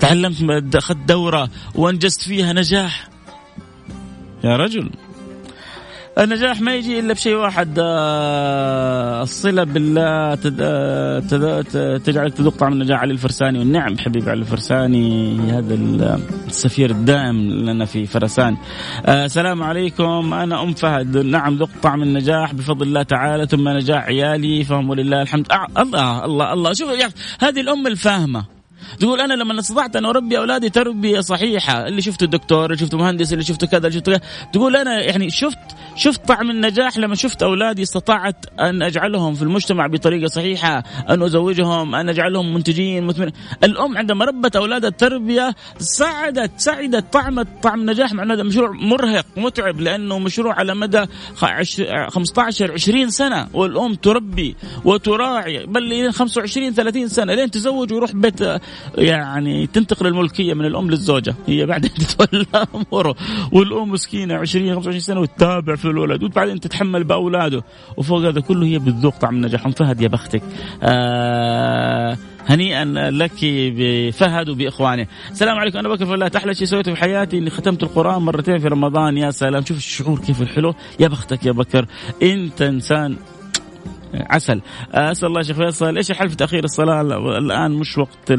تعلمت 0.00 0.76
أخذت 0.76 0.98
دورة 1.08 1.50
وأنجزت 1.74 2.22
فيها 2.22 2.52
نجاح. 2.52 3.08
يا 4.44 4.56
رجل. 4.56 4.90
النجاح 6.18 6.60
ما 6.60 6.74
يجي 6.74 7.00
إلا 7.00 7.12
بشيء 7.12 7.34
واحد 7.34 7.78
آه، 7.78 9.22
الصلة 9.22 9.64
بالله 9.64 10.34
تجعلك 11.98 12.34
تذوق 12.34 12.56
طعم 12.56 12.72
النجاح 12.72 13.00
علي 13.00 13.12
الفرساني 13.12 13.58
والنعم 13.58 13.98
حبيبي 13.98 14.30
علي 14.30 14.40
الفرساني 14.40 15.38
هذا 15.52 15.74
السفير 16.46 16.90
الدائم 16.90 17.36
لنا 17.50 17.84
في 17.84 18.06
فرسان. 18.06 18.56
آه، 19.06 19.24
السلام 19.24 19.62
عليكم. 19.62 20.34
أنا 20.34 20.62
أم 20.62 20.74
فهد. 20.74 21.16
نعم 21.16 21.56
ذقت 21.56 21.82
طعم 21.82 22.02
النجاح 22.02 22.54
بفضل 22.54 22.86
الله 22.86 23.02
تعالى 23.02 23.46
ثم 23.46 23.68
نجاح 23.68 24.04
عيالي 24.04 24.64
فهم 24.64 24.90
ولله 24.90 25.22
الحمد. 25.22 25.46
الله 25.78 26.24
الله 26.24 26.52
الله. 26.52 26.72
شوف 26.72 26.90
يا 26.90 27.10
هذه 27.40 27.60
الأم 27.60 27.86
الفاهمة. 27.86 28.44
تقول 28.98 29.20
أنا 29.20 29.34
لما 29.34 29.60
استطعت 29.60 29.96
أن 29.96 30.04
أربي 30.04 30.38
أولادي 30.38 30.68
تربية 30.68 31.20
صحيحة. 31.20 31.86
اللي 31.86 32.02
شفته 32.02 32.26
دكتور 32.26 32.64
اللي 32.64 32.76
شفته 32.78 32.98
مهندس 32.98 33.32
اللي 33.32 33.44
شفته 33.44 33.66
كذا 33.66 33.86
اللي 33.86 33.98
شفته 33.98 34.12
كذا. 34.12 34.20
تقول 34.52 34.76
أنا 34.76 35.00
يعني 35.00 35.30
شفت 35.30 35.58
شفت 35.96 36.28
طعم 36.28 36.50
النجاح 36.50 36.98
لما 36.98 37.14
شفت 37.14 37.42
أولادي 37.42 37.82
استطعت 37.82 38.46
أن 38.60 38.82
أجعلهم 38.82 39.34
في 39.34 39.42
المجتمع 39.42 39.86
بطريقة 39.86 40.26
صحيحة 40.26 40.84
أن 41.08 41.22
أزوجهم 41.22 41.94
أن 41.94 42.08
أجعلهم 42.08 42.54
منتجين 42.54 43.04
مثمرين 43.04 43.32
الأم 43.64 43.98
عندما 43.98 44.24
ربت 44.24 44.56
اولادها 44.56 44.90
التربية 44.90 45.54
سعدت 45.78 46.50
سعدت 46.56 47.12
طعمت 47.12 47.46
طعم 47.62 47.80
النجاح 47.80 48.12
مع 48.12 48.34
هذا 48.34 48.42
مشروع 48.42 48.70
مرهق 48.70 49.26
متعب 49.36 49.80
لأنه 49.80 50.18
مشروع 50.18 50.54
على 50.54 50.74
مدى 50.74 51.04
15 51.34 52.72
20 52.72 53.10
سنة. 53.10 53.48
والأم 53.54 53.94
تربي 53.94 54.56
وتراعي 54.84 55.66
بل 55.66 56.12
25 56.12 56.72
30 56.72 57.08
سنة 57.08 57.34
لين 57.34 57.50
تزوج 57.50 57.92
ويروح 57.92 58.12
بيت 58.12 58.40
يعني 58.94 59.66
تنتقل 59.66 60.06
الملكية 60.06 60.54
من 60.54 60.64
الأم 60.64 60.90
للزوجة. 60.90 61.34
هي 61.46 61.66
بعدين 61.66 61.90
تتولى 62.08 62.46
أموره. 62.74 63.16
والأم 63.52 63.90
مسكينة 63.90 64.34
20 64.34 64.74
25 64.74 65.00
سنة 65.00 65.20
وتتابع 65.20 65.76
في 65.80 65.88
الولد 65.88 66.22
وبعدين 66.22 66.60
تتحمل 66.60 67.04
باولاده 67.04 67.62
وفوق 67.96 68.20
هذا 68.20 68.40
كله 68.40 68.66
هي 68.66 68.78
بتذوق 68.78 69.16
طعم 69.16 69.34
النجاح. 69.34 69.68
فهد 69.68 70.00
يا 70.00 70.08
بختك. 70.08 70.42
آه 70.82 72.16
هنيئا 72.46 72.84
لك 73.10 73.44
بفهد 73.44 74.48
وبإخوانه. 74.48 75.06
السلام 75.30 75.58
عليكم. 75.58 75.78
أنا 75.78 75.88
بكر 75.88 76.06
فلاح 76.06 76.30
أحلى 76.36 76.54
شيء 76.54 76.66
سويته 76.66 76.94
في 76.94 77.00
حياتي 77.00 77.38
إني 77.38 77.50
ختمت 77.50 77.82
القرآن 77.82 78.22
مرتين 78.22 78.58
في 78.58 78.68
رمضان. 78.68 79.16
يا 79.16 79.30
سلام. 79.30 79.64
شوف 79.64 79.76
الشعور 79.76 80.18
كيف 80.18 80.42
الحلو. 80.42 80.74
يا 81.00 81.08
بختك 81.08 81.46
يا 81.46 81.52
بكر. 81.52 81.86
انت 82.22 82.62
انسان 82.62 83.16
عسل. 84.14 84.60
أسأل 84.92 85.28
الله 85.28 85.42
شيخ 85.42 85.56
فيصل 85.56 85.96
إيش 85.96 86.10
الحل 86.10 86.30
في 86.30 86.36
تأخير 86.36 86.64
الصلاة؟ 86.64 87.00
الآن 87.38 87.70
مش 87.70 87.98
وقت 87.98 88.32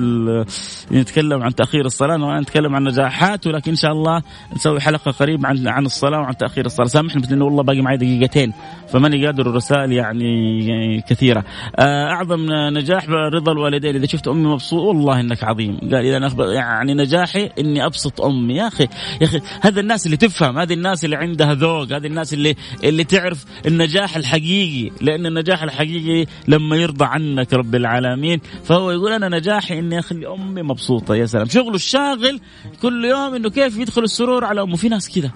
نتكلم 0.92 1.44
عن 1.44 1.56
تأخير 1.56 1.86
الصلاة 1.86 2.40
نتكلم 2.40 2.76
عن 2.76 2.84
نجاحات 2.84 3.48
ولكن 3.48 3.72
إن 3.72 3.78
شاء 3.78 3.92
الله 3.92 4.22
نسوي 4.56 4.80
حلقة 4.80 5.12
قريب 5.12 5.46
عن 5.46 5.68
عن 5.68 5.86
الصلاة 5.86 6.20
وعن 6.20 6.38
تأخير 6.38 6.66
الصلاة. 6.66 6.88
سامحني 6.88 7.22
بس 7.22 7.30
لأنه 7.30 7.46
والله 7.46 7.64
باقي 7.64 7.82
معي 7.82 7.98
دقيقتين 7.98 8.54
فماني 8.88 9.26
قادر 9.26 9.50
الرسائل 9.50 9.92
يعني 9.92 11.02
كثيرة. 11.10 11.44
أعظم 11.80 12.46
نجاح 12.52 13.10
رضا 13.10 13.52
الوالدين. 13.52 13.96
إذا 13.96 14.06
شفت 14.06 14.28
أمي 14.28 14.48
مبسوط 14.48 14.82
والله 14.82 15.20
إنك 15.20 15.44
عظيم. 15.44 15.78
قال 15.82 15.96
إذا 15.96 16.18
أنا 16.18 16.54
يعني 16.54 16.94
نجاحي 16.94 17.50
إني 17.60 17.86
أبسط 17.86 18.22
أمي. 18.22 18.56
يا 18.56 18.68
أخي 18.68 18.88
يا 19.22 19.26
أخي 19.26 19.42
هذا 19.62 19.80
الناس 19.80 20.06
اللي 20.06 20.18
تفهم 20.18 20.60
هذه 20.60 20.74
الناس 20.74 21.06
اللي 21.06 21.16
عندها 21.16 21.54
ذوق 21.54 21.92
هذه 21.92 22.08
الناس 22.08 22.34
اللي 22.34 22.56
اللي 22.84 23.04
تعرف 23.04 23.46
النجاح 23.66 24.16
الحقيقي 24.16 24.92
لأن 25.02 25.26
النجاح 25.26 25.61
النجاح 25.62 25.82
الحقيقي 25.82 26.26
لما 26.48 26.76
يرضى 26.76 27.06
عنك 27.06 27.54
رب 27.54 27.76
العالمين. 27.76 28.42
فهو 28.64 28.92
يقول 28.92 29.12
أنا 29.12 29.30
نجاحي 29.30 29.80
إني 29.80 30.00
اخلي 30.00 30.28
أمي 30.28 30.62
مبسوطة 30.62 31.16
يا 31.16 31.26
سلام. 31.26 31.48
شغله 31.48 31.76
الشاغل 31.76 32.40
كل 32.82 33.06
يوم 33.06 33.36
إنه 33.36 33.50
كيف 33.50 33.78
يدخل 33.78 34.04
السرور 34.04 34.46
على 34.46 34.62
أمه. 34.62 34.76
في 34.76 34.90
ناس 34.90 35.10
كذا. 35.10 35.32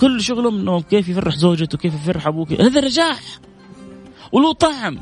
كل 0.00 0.20
شغلهم 0.20 0.60
إنه 0.60 0.80
كيف 0.80 1.08
يفرح 1.08 1.36
زوجته 1.36 1.78
كيف 1.78 1.94
يفرح 1.94 2.26
أبوه 2.26 2.46
هذا 2.60 2.80
نجاح. 2.80 3.20
وله 4.32 4.52
طعم. 4.52 4.98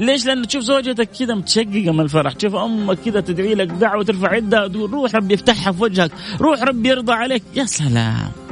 ليش؟ 0.00 0.26
لأن 0.26 0.46
تشوف 0.46 0.62
زوجتك 0.62 1.08
كذا 1.18 1.34
متشققة 1.34 1.92
من 1.92 2.00
الفرح، 2.00 2.32
تشوف 2.32 2.54
أمك 2.54 2.98
كذا 2.98 3.20
تدعي 3.20 3.54
لك 3.54 3.66
دعوة 3.66 4.04
ترفع 4.04 4.36
يدها 4.36 4.68
تقول 4.68 4.90
روح 4.90 5.14
ربي 5.14 5.34
يفتحها 5.34 5.72
في 5.72 5.82
وجهك، 5.82 6.10
روح 6.40 6.62
ربي 6.62 6.88
يرضى 6.88 7.12
عليك، 7.12 7.42
يا 7.54 7.64
سلام. 7.64 8.43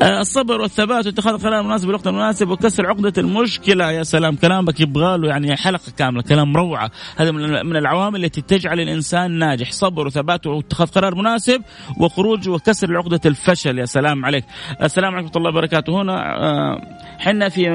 آه، 0.00 0.20
الصبر 0.20 0.60
والثبات 0.60 1.06
واتخاذ 1.06 1.32
القرار 1.32 1.60
المناسب 1.60 1.86
بالوقت 1.86 2.06
المناسب 2.06 2.48
وكسر 2.48 2.86
عقدة 2.86 3.12
المشكلة. 3.18 3.90
يا 3.90 4.02
سلام 4.02 4.36
كلامك 4.36 4.80
يبغى 4.80 5.18
له 5.18 5.28
يعني 5.28 5.56
حلقة 5.56 5.92
كاملة 5.96 6.22
كلام 6.22 6.56
روعة. 6.56 6.90
هذا 7.16 7.30
من 7.62 7.76
العوامل 7.76 8.24
التي 8.24 8.40
تجعل 8.40 8.80
الإنسان 8.80 9.30
ناجح. 9.30 9.72
صبر 9.72 10.06
وثبات 10.06 10.46
واتخاذ 10.46 10.86
قرار 10.86 11.14
مناسب 11.14 11.62
وخروج 12.00 12.48
وكسر 12.48 12.96
عقدة 12.96 13.20
الفشل. 13.26 13.78
يا 13.78 13.84
سلام 13.84 14.24
عليك. 14.24 14.44
السلام 14.82 15.14
عليكم 15.14 15.26
ورحمة 15.26 15.36
الله 15.36 15.50
وبركاته. 15.50 16.02
هنا 16.02 16.36
آه، 16.36 16.80
حنا 17.18 17.48
في 17.48 17.70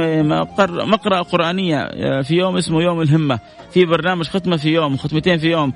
مقرأة 0.69 1.21
قرآنية 1.21 1.77
آه، 1.77 2.21
في 2.21 2.35
يوم 2.35 2.57
اسمه 2.57 2.81
يوم 2.81 3.01
الهمة. 3.01 3.39
في 3.71 3.85
برنامج 3.85 4.25
ختمة 4.25 4.57
في 4.57 4.69
يوم 4.69 4.97
ختمتين 4.97 5.37
في 5.37 5.47
يوم. 5.47 5.73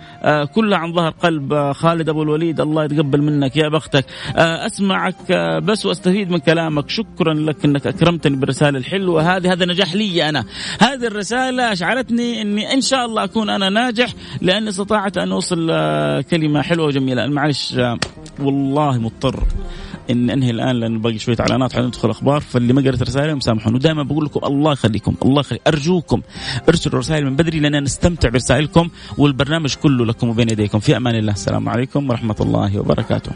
كلها 0.56 0.78
عن 0.78 0.94
ظهر 0.94 1.10
قلب 1.12 1.72
خالد 1.72 2.10
أبو 2.10 2.24
الوليد. 2.24 2.62
الله 2.62 2.84
يتقبل 2.84 3.22
منك 3.22 3.58
يا 3.58 3.70
بختك. 3.70 4.06
أسمعك 4.36 5.32
بس 5.64 5.86
وأستفيد 5.86 6.31
من 6.32 6.38
كلامك 6.38 6.90
شكرا 6.90 7.34
لك 7.34 7.66
إنك 7.66 7.88
أكرمتني 7.88 8.36
بالرسالة 8.36 8.78
الحلوة 8.78 9.36
هذه. 9.36 9.54
هذا 9.54 9.66
نجاح 9.66 9.96
لي 9.96 10.30
أنا. 10.30 10.46
هذه 10.82 11.08
الرسالة 11.08 11.72
أشعرتني 11.72 12.42
إني 12.42 12.74
إن 12.74 12.82
شاء 12.82 13.06
الله 13.06 13.24
أكون 13.24 13.50
أنا 13.50 13.70
ناجح 13.70 14.14
لأني 14.42 14.70
استطعت 14.70 15.18
أن 15.18 15.32
أوصل 15.32 15.68
آه، 15.72 16.22
كلمة 16.22 16.62
حلوة 16.62 16.86
وجميلة. 16.86 17.28
معلش 17.28 17.74
آه، 17.78 18.00
والله 18.40 18.98
مضطر 18.98 19.44
إن 20.12 20.30
أنهي 20.30 20.50
الآن 20.50 20.76
لأن 20.80 21.02
باقي 21.02 21.18
شوية 21.18 21.38
إعلانات. 21.40 21.74
حندخل 21.74 22.10
أخبار. 22.10 22.40
فاللي 22.42 22.74
ما 22.74 22.82
قرأت 22.82 23.04
رسائلهم 23.04 23.40
سامحوني. 23.40 23.76
ودائما 23.76 24.04
بقول 24.04 24.26
لكم 24.26 24.40
الله 24.44 24.72
يخليكم 24.72 25.16
الله 25.26 25.40
يخلي 25.40 25.60
أرجوكم 25.68 26.22
ارسلوا 26.70 27.00
رسائل 27.00 27.26
من 27.26 27.36
بدري 27.36 27.60
لأن 27.60 27.84
نستمتع 27.84 28.30
برسائلكم 28.30 28.90
والبرنامج 29.18 29.76
كله 29.76 30.06
لكم 30.06 30.30
وبين 30.30 30.50
يديكم. 30.50 30.80
في 30.80 30.98
أمان 30.98 31.16
الله. 31.16 31.34
السلام 31.34 31.70
عليكم 31.70 32.10
ورحمة 32.10 32.36
الله 32.42 32.80
وبركاته. 32.80 33.32